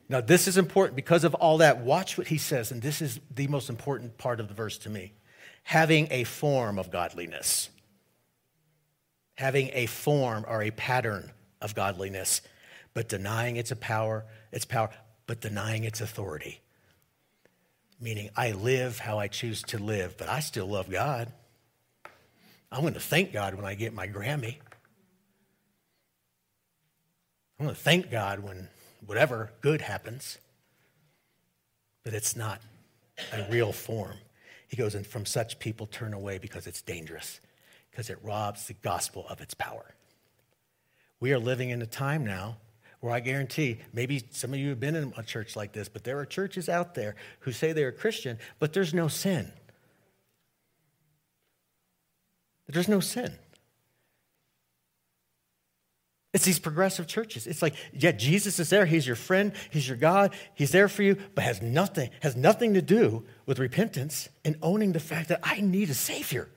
Now, 0.09 0.21
this 0.21 0.47
is 0.47 0.59
important 0.59 0.97
because 0.97 1.25
of 1.25 1.35
all 1.35 1.59
that. 1.59 1.81
Watch 1.81 2.19
what 2.19 2.27
he 2.27 2.38
says, 2.38 2.71
and 2.71 2.83
this 2.83 3.01
is 3.01 3.21
the 3.35 3.49
most 3.49 3.71
important 3.71 4.19
part 4.19 4.41
of 4.41 4.49
the 4.49 4.55
verse 4.55 4.79
to 4.79 4.91
me. 4.91 5.12
Having 5.62 6.09
a 6.11 6.25
form 6.25 6.79
of 6.79 6.91
godliness. 6.91 7.71
Having 9.37 9.71
a 9.73 9.87
form 9.87 10.45
or 10.47 10.62
a 10.62 10.71
pattern 10.71 11.33
of 11.61 11.75
godliness, 11.75 12.43
but 12.93 13.09
denying 13.09 13.57
its 13.57 13.73
power, 13.81 14.25
its 14.51 14.65
power 14.65 14.91
but 15.27 15.41
denying 15.41 15.85
its 15.85 16.01
authority. 16.01 16.61
Meaning, 18.01 18.31
I 18.37 18.53
live 18.53 18.99
how 18.99 19.19
I 19.19 19.29
choose 19.29 19.62
to 19.62 19.79
live, 19.79 20.19
but 20.19 20.29
I 20.29 20.41
still 20.41 20.67
love 20.67 20.91
God. 20.91 21.33
I'm 22.71 22.81
going 22.81 22.95
to 22.95 23.01
thank 23.01 23.33
God 23.33 23.55
when 23.55 23.65
I 23.65 23.75
get 23.75 23.95
my 23.95 24.09
Grammy. 24.09 24.57
I'm 27.59 27.67
going 27.67 27.77
to 27.77 27.81
thank 27.81 28.11
God 28.11 28.41
when 28.41 28.69
whatever 29.07 29.53
good 29.61 29.81
happens, 29.81 30.38
but 32.05 32.15
it's 32.15 32.37
not 32.37 32.61
a 33.33 33.51
real 33.51 33.73
form. 33.73 34.17
He 34.69 34.77
goes, 34.77 34.95
and 34.95 35.07
from 35.07 35.27
such 35.27 35.59
people 35.59 35.87
turn 35.87 36.15
away 36.15 36.38
because 36.38 36.67
it's 36.67 36.83
dangerous, 36.83 37.41
because 37.91 38.09
it 38.09 38.19
robs 38.23 38.67
the 38.67 38.75
gospel 38.75 39.27
of 39.29 39.41
its 39.41 39.55
power. 39.55 39.95
We 41.21 41.33
are 41.33 41.38
living 41.38 41.71
in 41.71 41.83
a 41.83 41.87
time 41.87 42.25
now 42.25 42.57
where 43.01 43.12
I 43.12 43.21
guarantee, 43.21 43.79
maybe 43.93 44.25
some 44.31 44.55
of 44.55 44.61
you 44.61 44.71
have 44.71 44.81
been 44.81 44.95
in 44.95 45.12
a 45.17 45.23
church 45.23 45.57
like 45.57 45.73
this, 45.73 45.88
but 45.88 46.05
there 46.05 46.19
are 46.19 46.25
churches 46.25 46.69
out 46.69 46.95
there 46.95 47.17
who 47.41 47.53
say 47.53 47.73
they're 47.73 47.93
Christian, 47.93 48.38
but 48.61 48.73
there's 48.73 48.95
no 48.95 49.09
sin. 49.09 49.53
There's 52.69 52.88
no 52.88 53.01
sin. 53.01 53.35
It's 56.33 56.45
these 56.45 56.59
progressive 56.59 57.07
churches. 57.07 57.47
It's 57.47 57.61
like, 57.61 57.75
yeah, 57.92 58.12
Jesus 58.12 58.59
is 58.59 58.71
there. 58.71 58.87
He's 58.87 59.07
your 59.07 59.16
friend. 59.16 59.53
He's 59.71 59.87
your 59.87 59.99
God. 59.99 60.35
He's 60.55 60.73
there 60.73 60.88
for 60.88 61.03
you, 61.03 61.16
but 61.35 61.45
has 61.45 61.61
nothing, 61.61 62.11
has 62.21 62.37
nothing 62.37 62.75
to 62.75 62.83
do 62.83 63.25
with 63.45 63.59
repentance 63.59 64.31
and 64.45 64.57
owning 64.62 64.92
the 64.92 65.01
fact 65.01 65.29
that 65.29 65.40
I 65.42 65.61
need 65.61 65.90
a 65.90 65.95
Savior. 65.95 66.49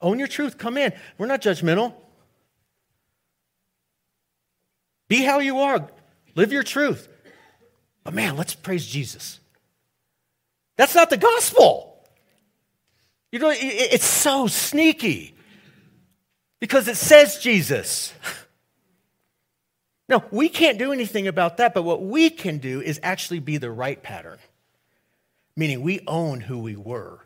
Own 0.00 0.18
your 0.18 0.28
truth. 0.28 0.58
Come 0.58 0.76
in. 0.76 0.92
We're 1.18 1.26
not 1.26 1.42
judgmental. 1.42 1.94
Be 5.08 5.24
how 5.24 5.40
you 5.40 5.58
are. 5.58 5.88
Live 6.36 6.52
your 6.52 6.62
truth. 6.62 7.08
But 8.04 8.14
man, 8.14 8.36
let's 8.36 8.54
praise 8.54 8.86
Jesus. 8.86 9.40
That's 10.76 10.94
not 10.94 11.10
the 11.10 11.16
gospel. 11.16 11.88
You 13.32 13.40
know, 13.40 13.52
it's 13.52 14.04
so 14.04 14.46
sneaky 14.46 15.34
because 16.62 16.86
it 16.86 16.96
says 16.96 17.38
Jesus. 17.38 18.14
No, 20.08 20.22
we 20.30 20.48
can't 20.48 20.78
do 20.78 20.92
anything 20.92 21.26
about 21.26 21.56
that, 21.56 21.74
but 21.74 21.82
what 21.82 22.04
we 22.04 22.30
can 22.30 22.58
do 22.58 22.80
is 22.80 23.00
actually 23.02 23.40
be 23.40 23.56
the 23.56 23.72
right 23.72 24.00
pattern, 24.00 24.38
meaning 25.56 25.82
we 25.82 26.02
own 26.06 26.40
who 26.40 26.60
we 26.60 26.76
were, 26.76 27.18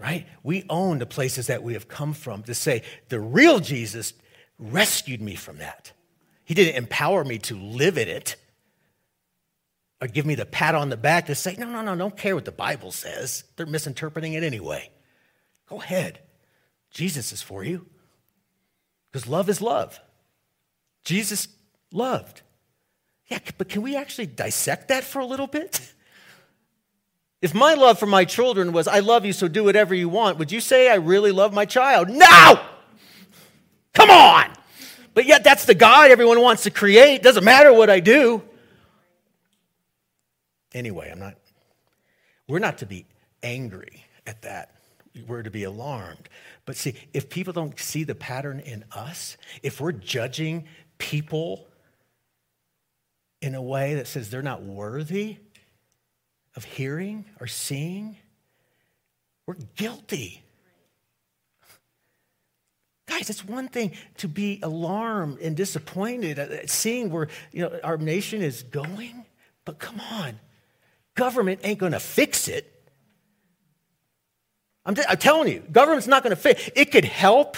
right? 0.00 0.26
We 0.42 0.64
own 0.68 0.98
the 0.98 1.06
places 1.06 1.46
that 1.46 1.62
we 1.62 1.74
have 1.74 1.86
come 1.86 2.14
from 2.14 2.42
to 2.42 2.54
say, 2.54 2.82
the 3.10 3.20
real 3.20 3.60
Jesus 3.60 4.12
rescued 4.58 5.22
me 5.22 5.36
from 5.36 5.58
that. 5.58 5.92
He 6.44 6.54
didn't 6.54 6.74
empower 6.74 7.22
me 7.22 7.38
to 7.38 7.56
live 7.56 7.96
in 7.96 8.08
it 8.08 8.34
or 10.00 10.08
give 10.08 10.26
me 10.26 10.34
the 10.34 10.46
pat 10.46 10.74
on 10.74 10.88
the 10.88 10.96
back 10.96 11.26
to 11.26 11.36
say, 11.36 11.54
no, 11.56 11.66
no, 11.66 11.80
no, 11.80 11.94
don't 11.94 12.16
care 12.16 12.34
what 12.34 12.44
the 12.44 12.50
Bible 12.50 12.90
says. 12.90 13.44
They're 13.54 13.66
misinterpreting 13.66 14.32
it 14.32 14.42
anyway. 14.42 14.90
Go 15.68 15.80
ahead. 15.80 16.18
Jesus 16.90 17.32
is 17.32 17.40
for 17.40 17.62
you. 17.62 17.86
Because 19.12 19.28
love 19.28 19.48
is 19.48 19.60
love. 19.60 20.00
Jesus 21.04 21.48
loved. 21.92 22.40
Yeah, 23.28 23.38
but 23.58 23.68
can 23.68 23.82
we 23.82 23.94
actually 23.94 24.26
dissect 24.26 24.88
that 24.88 25.04
for 25.04 25.20
a 25.20 25.26
little 25.26 25.46
bit? 25.46 25.92
If 27.42 27.54
my 27.54 27.74
love 27.74 27.98
for 27.98 28.06
my 28.06 28.24
children 28.24 28.72
was, 28.72 28.86
I 28.86 29.00
love 29.00 29.24
you, 29.26 29.32
so 29.32 29.48
do 29.48 29.64
whatever 29.64 29.96
you 29.96 30.08
want, 30.08 30.38
would 30.38 30.52
you 30.52 30.60
say 30.60 30.88
I 30.88 30.94
really 30.94 31.32
love 31.32 31.52
my 31.52 31.64
child? 31.64 32.08
No! 32.08 32.64
Come 33.94 34.10
on! 34.10 34.52
But 35.12 35.26
yet, 35.26 35.42
that's 35.42 35.64
the 35.64 35.74
God 35.74 36.12
everyone 36.12 36.40
wants 36.40 36.62
to 36.62 36.70
create. 36.70 37.20
Doesn't 37.20 37.42
matter 37.42 37.72
what 37.72 37.90
I 37.90 37.98
do. 37.98 38.42
Anyway, 40.72 41.10
I'm 41.10 41.18
not, 41.18 41.34
we're 42.46 42.60
not 42.60 42.78
to 42.78 42.86
be 42.86 43.06
angry 43.42 44.04
at 44.24 44.42
that. 44.42 44.76
We're 45.26 45.42
to 45.42 45.50
be 45.50 45.64
alarmed. 45.64 46.28
But 46.64 46.76
see, 46.76 46.94
if 47.12 47.28
people 47.28 47.52
don't 47.52 47.78
see 47.78 48.04
the 48.04 48.14
pattern 48.14 48.60
in 48.60 48.84
us, 48.92 49.36
if 49.62 49.80
we're 49.80 49.92
judging 49.92 50.64
people 50.98 51.66
in 53.40 53.54
a 53.54 53.62
way 53.62 53.94
that 53.94 54.06
says 54.06 54.30
they're 54.30 54.42
not 54.42 54.62
worthy 54.62 55.36
of 56.56 56.64
hearing 56.64 57.24
or 57.40 57.46
seeing, 57.46 58.16
we're 59.46 59.56
guilty. 59.76 60.42
Guys, 63.06 63.28
it's 63.28 63.44
one 63.44 63.68
thing 63.68 63.92
to 64.18 64.28
be 64.28 64.60
alarmed 64.62 65.38
and 65.40 65.56
disappointed 65.56 66.38
at 66.38 66.70
seeing 66.70 67.10
where 67.10 67.28
you 67.52 67.62
know, 67.62 67.78
our 67.84 67.98
nation 67.98 68.40
is 68.40 68.62
going, 68.62 69.26
but 69.64 69.78
come 69.78 70.00
on, 70.00 70.38
government 71.14 71.60
ain't 71.64 71.78
to 71.92 72.00
fix 72.00 72.48
it. 72.48 72.81
I'm, 74.84 74.96
I'm 75.08 75.16
telling 75.16 75.52
you, 75.52 75.60
government's 75.70 76.06
not 76.06 76.22
going 76.22 76.34
to 76.34 76.40
fix 76.40 76.70
it. 76.74 76.90
could 76.90 77.04
help. 77.04 77.56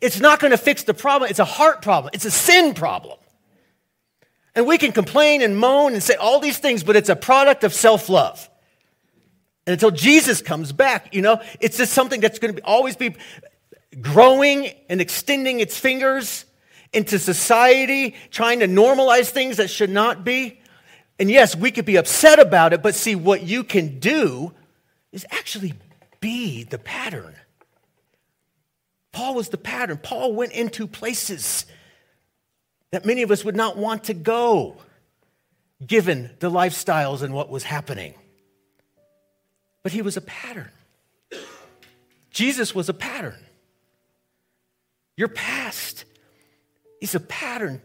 It's 0.00 0.20
not 0.20 0.40
going 0.40 0.52
to 0.52 0.58
fix 0.58 0.84
the 0.84 0.94
problem. 0.94 1.30
It's 1.30 1.38
a 1.38 1.44
heart 1.44 1.82
problem, 1.82 2.10
it's 2.14 2.24
a 2.24 2.30
sin 2.30 2.74
problem. 2.74 3.18
And 4.54 4.66
we 4.66 4.76
can 4.76 4.92
complain 4.92 5.40
and 5.40 5.56
moan 5.56 5.94
and 5.94 6.02
say 6.02 6.14
all 6.14 6.38
these 6.38 6.58
things, 6.58 6.84
but 6.84 6.94
it's 6.94 7.08
a 7.08 7.16
product 7.16 7.64
of 7.64 7.72
self 7.72 8.08
love. 8.08 8.48
And 9.66 9.72
until 9.72 9.90
Jesus 9.90 10.42
comes 10.42 10.72
back, 10.72 11.14
you 11.14 11.22
know, 11.22 11.40
it's 11.60 11.76
just 11.76 11.92
something 11.92 12.20
that's 12.20 12.38
going 12.38 12.54
to 12.54 12.60
be, 12.60 12.64
always 12.64 12.96
be 12.96 13.14
growing 14.00 14.70
and 14.88 15.00
extending 15.00 15.60
its 15.60 15.78
fingers 15.78 16.44
into 16.92 17.18
society, 17.18 18.14
trying 18.30 18.60
to 18.60 18.68
normalize 18.68 19.30
things 19.30 19.56
that 19.56 19.70
should 19.70 19.90
not 19.90 20.24
be. 20.24 20.60
And 21.18 21.30
yes, 21.30 21.54
we 21.54 21.70
could 21.70 21.84
be 21.84 21.96
upset 21.96 22.38
about 22.38 22.72
it, 22.72 22.82
but 22.82 22.94
see, 22.94 23.14
what 23.14 23.42
you 23.42 23.64
can 23.64 23.98
do 24.00 24.52
is 25.12 25.24
actually 25.30 25.74
be 26.22 26.64
the 26.64 26.78
pattern. 26.78 27.34
Paul 29.12 29.34
was 29.34 29.50
the 29.50 29.58
pattern. 29.58 29.98
Paul 29.98 30.34
went 30.34 30.52
into 30.52 30.86
places 30.86 31.66
that 32.92 33.04
many 33.04 33.20
of 33.20 33.30
us 33.30 33.44
would 33.44 33.56
not 33.56 33.76
want 33.76 34.04
to 34.04 34.14
go. 34.14 34.78
given 35.86 36.30
the 36.38 36.50
lifestyles 36.50 37.22
and 37.22 37.34
what 37.34 37.50
was 37.50 37.64
happening. 37.64 38.14
But 39.82 39.92
he 39.92 40.02
was 40.02 40.16
a 40.16 40.20
pattern. 40.20 40.70
Jesus 42.30 42.74
was 42.74 42.88
a 42.88 42.94
pattern. 42.94 43.44
Your 45.16 45.28
past 45.28 46.04
is 47.00 47.14
a 47.14 47.20
pattern 47.20 47.82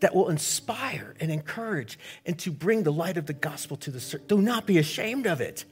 that 0.00 0.14
will 0.14 0.30
inspire 0.30 1.14
and 1.20 1.30
encourage 1.30 1.98
and 2.24 2.38
to 2.38 2.50
bring 2.50 2.84
the 2.84 2.92
light 2.92 3.16
of 3.16 3.26
the 3.26 3.34
gospel 3.34 3.76
to 3.78 3.90
the 3.90 4.20
Do 4.26 4.40
not 4.40 4.66
be 4.66 4.78
ashamed 4.78 5.26
of 5.26 5.40
it. 5.40 5.64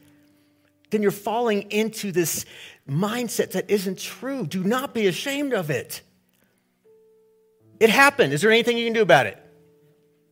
Then 0.90 1.02
you're 1.02 1.10
falling 1.10 1.70
into 1.70 2.12
this 2.12 2.44
mindset 2.88 3.52
that 3.52 3.70
isn't 3.70 3.98
true. 3.98 4.46
Do 4.46 4.64
not 4.64 4.94
be 4.94 5.06
ashamed 5.06 5.52
of 5.52 5.70
it. 5.70 6.00
It 7.80 7.90
happened. 7.90 8.32
Is 8.32 8.40
there 8.40 8.50
anything 8.50 8.78
you 8.78 8.84
can 8.86 8.94
do 8.94 9.02
about 9.02 9.26
it? 9.26 9.42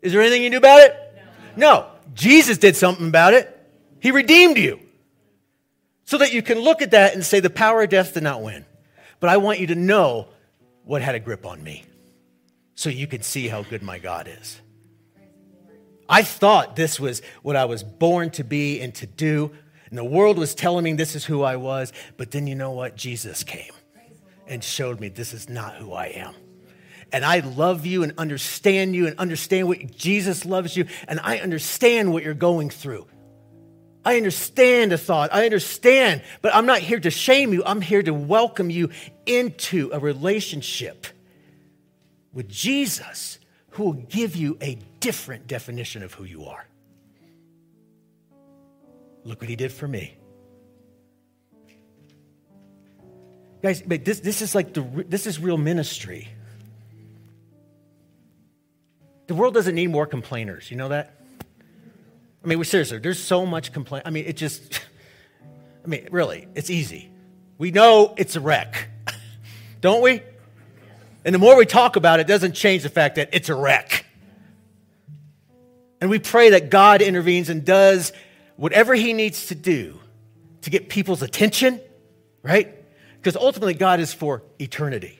Is 0.02 0.12
there 0.12 0.20
anything 0.20 0.42
you 0.42 0.50
can 0.50 0.60
do 0.60 0.66
about 0.66 0.80
it? 0.80 1.14
No. 1.56 1.72
no. 1.72 1.86
Jesus 2.14 2.58
did 2.58 2.76
something 2.76 3.08
about 3.08 3.34
it. 3.34 3.52
He 4.00 4.10
redeemed 4.10 4.56
you. 4.56 4.80
So 6.04 6.18
that 6.18 6.32
you 6.32 6.40
can 6.40 6.60
look 6.60 6.82
at 6.82 6.92
that 6.92 7.14
and 7.14 7.24
say, 7.24 7.40
the 7.40 7.50
power 7.50 7.82
of 7.82 7.90
death 7.90 8.14
did 8.14 8.22
not 8.22 8.42
win. 8.42 8.64
But 9.18 9.30
I 9.30 9.38
want 9.38 9.58
you 9.58 9.66
to 9.68 9.74
know 9.74 10.28
what 10.84 11.02
had 11.02 11.14
a 11.14 11.20
grip 11.20 11.44
on 11.44 11.62
me 11.62 11.84
so 12.76 12.90
you 12.90 13.06
can 13.06 13.22
see 13.22 13.48
how 13.48 13.62
good 13.62 13.82
my 13.82 13.98
God 13.98 14.28
is. 14.40 14.60
I 16.08 16.22
thought 16.22 16.76
this 16.76 17.00
was 17.00 17.22
what 17.42 17.56
I 17.56 17.64
was 17.64 17.82
born 17.82 18.30
to 18.30 18.44
be 18.44 18.80
and 18.80 18.94
to 18.96 19.06
do. 19.06 19.50
And 19.88 19.98
the 19.98 20.04
world 20.04 20.38
was 20.38 20.54
telling 20.54 20.84
me 20.84 20.92
this 20.94 21.14
is 21.14 21.24
who 21.24 21.42
I 21.42 21.56
was. 21.56 21.92
But 22.16 22.30
then 22.30 22.46
you 22.46 22.54
know 22.54 22.72
what? 22.72 22.96
Jesus 22.96 23.44
came 23.44 23.72
and 24.46 24.62
showed 24.62 25.00
me 25.00 25.08
this 25.08 25.32
is 25.32 25.48
not 25.48 25.76
who 25.76 25.92
I 25.92 26.06
am. 26.06 26.34
And 27.12 27.24
I 27.24 27.38
love 27.40 27.86
you 27.86 28.02
and 28.02 28.12
understand 28.18 28.96
you 28.96 29.06
and 29.06 29.18
understand 29.18 29.68
what 29.68 29.96
Jesus 29.96 30.44
loves 30.44 30.76
you. 30.76 30.86
And 31.06 31.20
I 31.22 31.38
understand 31.38 32.12
what 32.12 32.24
you're 32.24 32.34
going 32.34 32.70
through. 32.70 33.06
I 34.04 34.16
understand 34.16 34.92
the 34.92 34.98
thought. 34.98 35.32
I 35.32 35.44
understand. 35.44 36.22
But 36.42 36.54
I'm 36.54 36.66
not 36.66 36.78
here 36.78 37.00
to 37.00 37.10
shame 37.10 37.52
you. 37.52 37.64
I'm 37.64 37.80
here 37.80 38.02
to 38.02 38.14
welcome 38.14 38.70
you 38.70 38.90
into 39.24 39.90
a 39.92 39.98
relationship 39.98 41.06
with 42.32 42.48
Jesus 42.48 43.38
who 43.70 43.84
will 43.84 43.92
give 43.92 44.36
you 44.36 44.56
a 44.60 44.78
different 45.00 45.46
definition 45.46 46.02
of 46.02 46.14
who 46.14 46.24
you 46.24 46.44
are. 46.44 46.66
Look 49.26 49.40
what 49.40 49.50
he 49.50 49.56
did 49.56 49.72
for 49.72 49.88
me. 49.88 50.16
Guys, 53.60 53.82
this, 53.82 54.20
this 54.20 54.40
is 54.40 54.54
like 54.54 54.72
the, 54.72 54.82
this 55.08 55.26
is 55.26 55.40
real 55.40 55.58
ministry. 55.58 56.28
The 59.26 59.34
world 59.34 59.52
doesn't 59.52 59.74
need 59.74 59.88
more 59.88 60.06
complainers. 60.06 60.70
You 60.70 60.76
know 60.76 60.90
that? 60.90 61.20
I 62.44 62.46
mean, 62.46 62.62
seriously, 62.62 62.98
there's 62.98 63.18
so 63.18 63.44
much 63.44 63.72
complaint. 63.72 64.04
I 64.06 64.10
mean, 64.10 64.26
it 64.26 64.36
just, 64.36 64.80
I 65.84 65.88
mean, 65.88 66.06
really, 66.12 66.46
it's 66.54 66.70
easy. 66.70 67.10
We 67.58 67.72
know 67.72 68.14
it's 68.16 68.36
a 68.36 68.40
wreck, 68.40 68.88
don't 69.80 70.02
we? 70.02 70.22
And 71.24 71.34
the 71.34 71.40
more 71.40 71.56
we 71.56 71.66
talk 71.66 71.96
about 71.96 72.20
it, 72.20 72.28
doesn't 72.28 72.52
change 72.52 72.84
the 72.84 72.90
fact 72.90 73.16
that 73.16 73.30
it's 73.32 73.48
a 73.48 73.56
wreck. 73.56 74.06
And 76.00 76.10
we 76.10 76.20
pray 76.20 76.50
that 76.50 76.70
God 76.70 77.02
intervenes 77.02 77.48
and 77.48 77.64
does 77.64 78.12
whatever 78.56 78.94
he 78.94 79.12
needs 79.12 79.46
to 79.46 79.54
do 79.54 79.98
to 80.62 80.70
get 80.70 80.88
people's 80.88 81.22
attention, 81.22 81.80
right? 82.42 82.74
Because 83.16 83.36
ultimately, 83.36 83.74
God 83.74 84.00
is 84.00 84.12
for 84.12 84.42
eternity. 84.58 85.18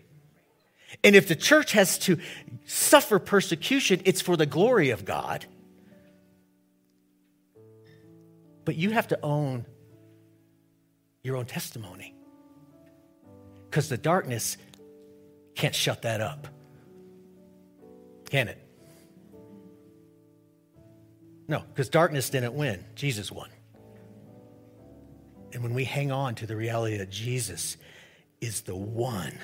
And 1.03 1.15
if 1.15 1.29
the 1.29 1.37
church 1.37 1.73
has 1.73 1.99
to 2.01 2.19
suffer 2.65 3.19
persecution, 3.19 4.01
it's 4.05 4.21
for 4.21 4.37
the 4.37 4.47
glory 4.47 4.91
of 4.91 5.05
God. 5.05 5.47
But 8.65 8.77
you 8.77 8.91
have 8.91 9.09
to 9.09 9.19
own 9.23 9.67
your 11.23 11.37
own 11.37 11.47
testimony. 11.47 12.15
Because 13.71 13.89
the 13.89 13.99
darkness 13.99 14.57
can't 15.55 15.75
shut 15.75 16.03
that 16.03 16.21
up. 16.21 16.49
Can 18.31 18.49
it? 18.49 18.66
No, 21.49 21.63
because 21.69 21.89
darkness 21.89 22.31
didn't 22.31 22.55
win, 22.55 22.85
Jesus 22.95 23.31
won. 23.31 23.49
And 25.53 25.63
when 25.63 25.75
we 25.75 25.85
hang 25.85 26.11
on 26.11 26.35
to 26.37 26.47
the 26.47 26.57
reality 26.57 26.97
that 26.99 27.11
Jesus 27.11 27.77
is 28.41 28.63
the 28.63 28.77
one 28.77 29.39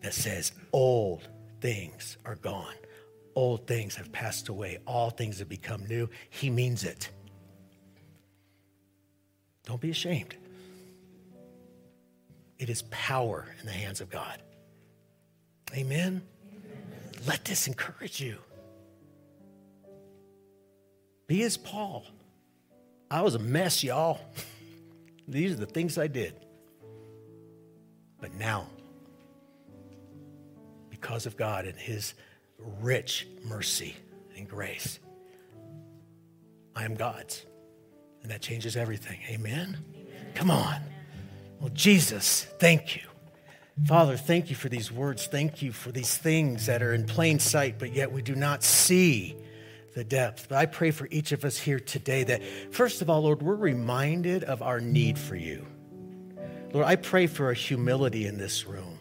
that 0.00 0.14
says, 0.14 0.52
old 0.72 1.28
things 1.60 2.16
are 2.24 2.36
gone, 2.36 2.74
old 3.34 3.66
things 3.66 3.94
have 3.96 4.10
passed 4.10 4.48
away, 4.48 4.78
all 4.86 5.10
things 5.10 5.38
have 5.38 5.48
become 5.48 5.84
new, 5.86 6.08
he 6.30 6.50
means 6.50 6.82
it. 6.82 7.10
Don't 9.64 9.80
be 9.80 9.90
ashamed. 9.90 10.34
It 12.58 12.70
is 12.70 12.82
power 12.90 13.46
in 13.60 13.66
the 13.66 13.72
hands 13.72 14.00
of 14.00 14.08
God. 14.08 14.40
Amen? 15.74 16.22
Amen? 16.48 17.26
Let 17.26 17.44
this 17.44 17.66
encourage 17.66 18.20
you. 18.20 18.38
Be 21.26 21.42
as 21.42 21.56
Paul. 21.56 22.04
I 23.10 23.22
was 23.22 23.34
a 23.34 23.38
mess, 23.38 23.82
y'all. 23.82 24.20
These 25.28 25.52
are 25.52 25.56
the 25.56 25.66
things 25.66 25.98
I 25.98 26.06
did. 26.06 26.34
But 28.20 28.34
now, 28.34 28.68
because 30.90 31.26
of 31.26 31.36
God 31.36 31.66
and 31.66 31.76
His 31.76 32.14
rich 32.80 33.26
mercy 33.44 33.96
and 34.36 34.48
grace, 34.48 34.98
I 36.74 36.84
am 36.84 36.94
God's. 36.94 37.44
And 38.22 38.30
that 38.30 38.42
changes 38.42 38.76
everything. 38.76 39.20
Amen? 39.28 39.78
Amen. 39.94 40.32
Come 40.34 40.50
on. 40.50 40.80
Well, 41.60 41.70
Jesus, 41.74 42.46
thank 42.58 42.96
you. 42.96 43.02
Father, 43.84 44.16
thank 44.16 44.48
you 44.50 44.56
for 44.56 44.68
these 44.68 44.90
words. 44.90 45.26
Thank 45.26 45.62
you 45.62 45.70
for 45.70 45.92
these 45.92 46.16
things 46.16 46.66
that 46.66 46.82
are 46.82 46.94
in 46.94 47.04
plain 47.04 47.38
sight, 47.38 47.78
but 47.78 47.92
yet 47.92 48.10
we 48.10 48.22
do 48.22 48.34
not 48.34 48.62
see 48.62 49.36
the 49.96 50.04
depth. 50.04 50.48
But 50.50 50.58
I 50.58 50.66
pray 50.66 50.90
for 50.90 51.08
each 51.10 51.32
of 51.32 51.42
us 51.44 51.56
here 51.56 51.80
today 51.80 52.22
that, 52.24 52.42
first 52.70 53.00
of 53.00 53.08
all, 53.08 53.22
Lord, 53.22 53.42
we're 53.42 53.56
reminded 53.56 54.44
of 54.44 54.60
our 54.60 54.78
need 54.78 55.18
for 55.18 55.36
you. 55.36 55.66
Lord, 56.74 56.86
I 56.86 56.96
pray 56.96 57.26
for 57.26 57.50
a 57.50 57.54
humility 57.54 58.26
in 58.26 58.36
this 58.36 58.66
room. 58.66 58.98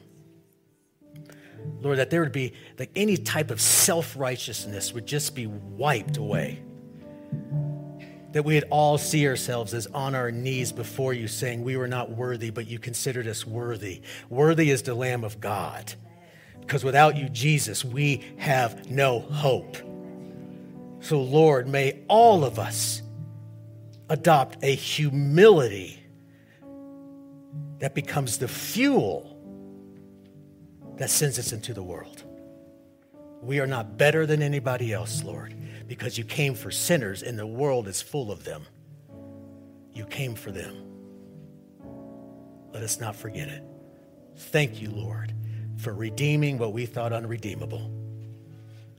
Lord, 1.82 1.98
that 1.98 2.12
there 2.12 2.22
would 2.22 2.32
be 2.32 2.54
like 2.80 2.92
any 2.96 3.18
type 3.18 3.52
of 3.52 3.60
self 3.60 4.16
righteousness 4.16 4.94
would 4.94 5.06
just 5.06 5.36
be 5.36 5.48
wiped 5.48 6.16
away 6.18 6.64
that 8.32 8.44
we'd 8.44 8.66
all 8.70 8.98
see 8.98 9.26
ourselves 9.30 9.74
as 9.74 9.88
on 9.88 10.14
our 10.14 10.30
knees 10.30 10.74
before 10.74 11.14
you, 11.14 11.26
saying, 11.26 11.64
We 11.64 11.78
were 11.78 11.88
not 11.88 12.12
worthy, 12.12 12.50
but 12.50 12.68
you 12.68 12.80
considered 12.80 13.28
us 13.28 13.48
worthy. 13.48 14.02
Worthy 14.30 14.72
is 14.72 14.82
the 14.82 14.94
Lamb 14.94 15.24
of 15.24 15.40
God. 15.40 15.94
Because 16.60 16.84
without 16.84 17.16
you, 17.16 17.30
Jesus, 17.30 17.86
we 17.86 18.26
have 18.36 18.92
no 18.92 19.22
hope. 19.22 19.78
So, 21.06 21.22
Lord, 21.22 21.68
may 21.68 22.04
all 22.08 22.44
of 22.44 22.60
us 22.60 23.02
adopt 24.10 24.58
a 24.64 24.74
humility 24.74 26.04
that 27.80 27.94
becomes 27.94 28.38
the 28.38 28.48
fuel 28.48 29.32
that 30.98 31.10
sends 31.10 31.38
us 31.38 31.52
into 31.52 31.74
the 31.74 31.84
world. 31.84 32.24
We 33.42 33.60
are 33.60 33.68
not 33.68 33.98
better 33.98 34.26
than 34.26 34.42
anybody 34.42 34.94
else, 34.94 35.24
Lord 35.24 35.56
because 35.88 36.18
you 36.18 36.24
came 36.24 36.56
for 36.56 36.72
sinners 36.72 37.24
and 37.24 37.38
the 37.38 37.46
world 37.46 37.88
is 37.88 38.02
full 38.02 38.32
of 38.32 38.44
them. 38.44 38.66
You 39.94 40.06
came 40.06 40.36
for 40.36 40.52
them. 40.52 40.76
Let 42.74 42.84
us 42.84 43.00
not 43.00 43.16
forget 43.16 43.48
it. 43.48 43.64
Thank 44.36 44.82
you, 44.82 44.90
Lord, 44.90 45.34
for 45.78 45.94
redeeming 45.94 46.58
what 46.58 46.74
we 46.74 46.86
thought 46.86 47.14
unredeemable. 47.14 47.90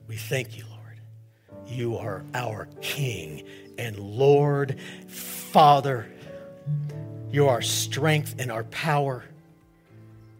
We 0.08 0.16
thank 0.16 0.56
you, 0.56 0.64
Lord. 0.70 0.75
You 1.66 1.96
are 1.98 2.24
our 2.34 2.68
King 2.80 3.42
and 3.78 3.98
Lord, 3.98 4.78
Father. 5.08 6.06
You're 7.30 7.50
our 7.50 7.62
strength 7.62 8.36
and 8.38 8.50
our 8.50 8.64
power. 8.64 9.24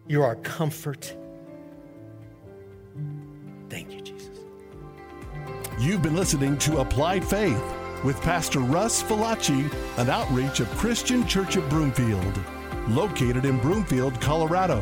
You're 0.07 0.25
our 0.25 0.37
comfort. 0.37 1.15
Thank 3.69 3.93
you, 3.93 4.01
Jesus. 4.01 4.39
You've 5.79 6.01
been 6.01 6.15
listening 6.15 6.57
to 6.59 6.79
Applied 6.79 7.23
Faith 7.23 7.61
with 8.03 8.19
Pastor 8.21 8.59
Russ 8.59 9.03
Falacci, 9.03 9.71
an 9.97 10.09
outreach 10.09 10.59
of 10.59 10.69
Christian 10.77 11.27
Church 11.27 11.55
of 11.55 11.67
Broomfield, 11.69 12.41
located 12.87 13.45
in 13.45 13.59
Broomfield, 13.59 14.19
Colorado. 14.21 14.81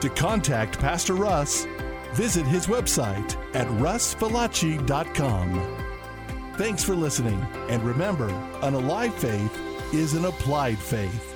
To 0.00 0.08
contact 0.10 0.78
Pastor 0.78 1.14
Russ, 1.14 1.66
visit 2.14 2.46
his 2.46 2.66
website 2.66 3.36
at 3.54 3.66
russfalacci.com. 3.66 5.76
Thanks 6.56 6.84
for 6.84 6.94
listening, 6.94 7.44
and 7.68 7.82
remember, 7.82 8.28
an 8.62 8.74
alive 8.74 9.14
faith 9.14 9.60
is 9.92 10.14
an 10.14 10.24
applied 10.24 10.78
faith. 10.78 11.33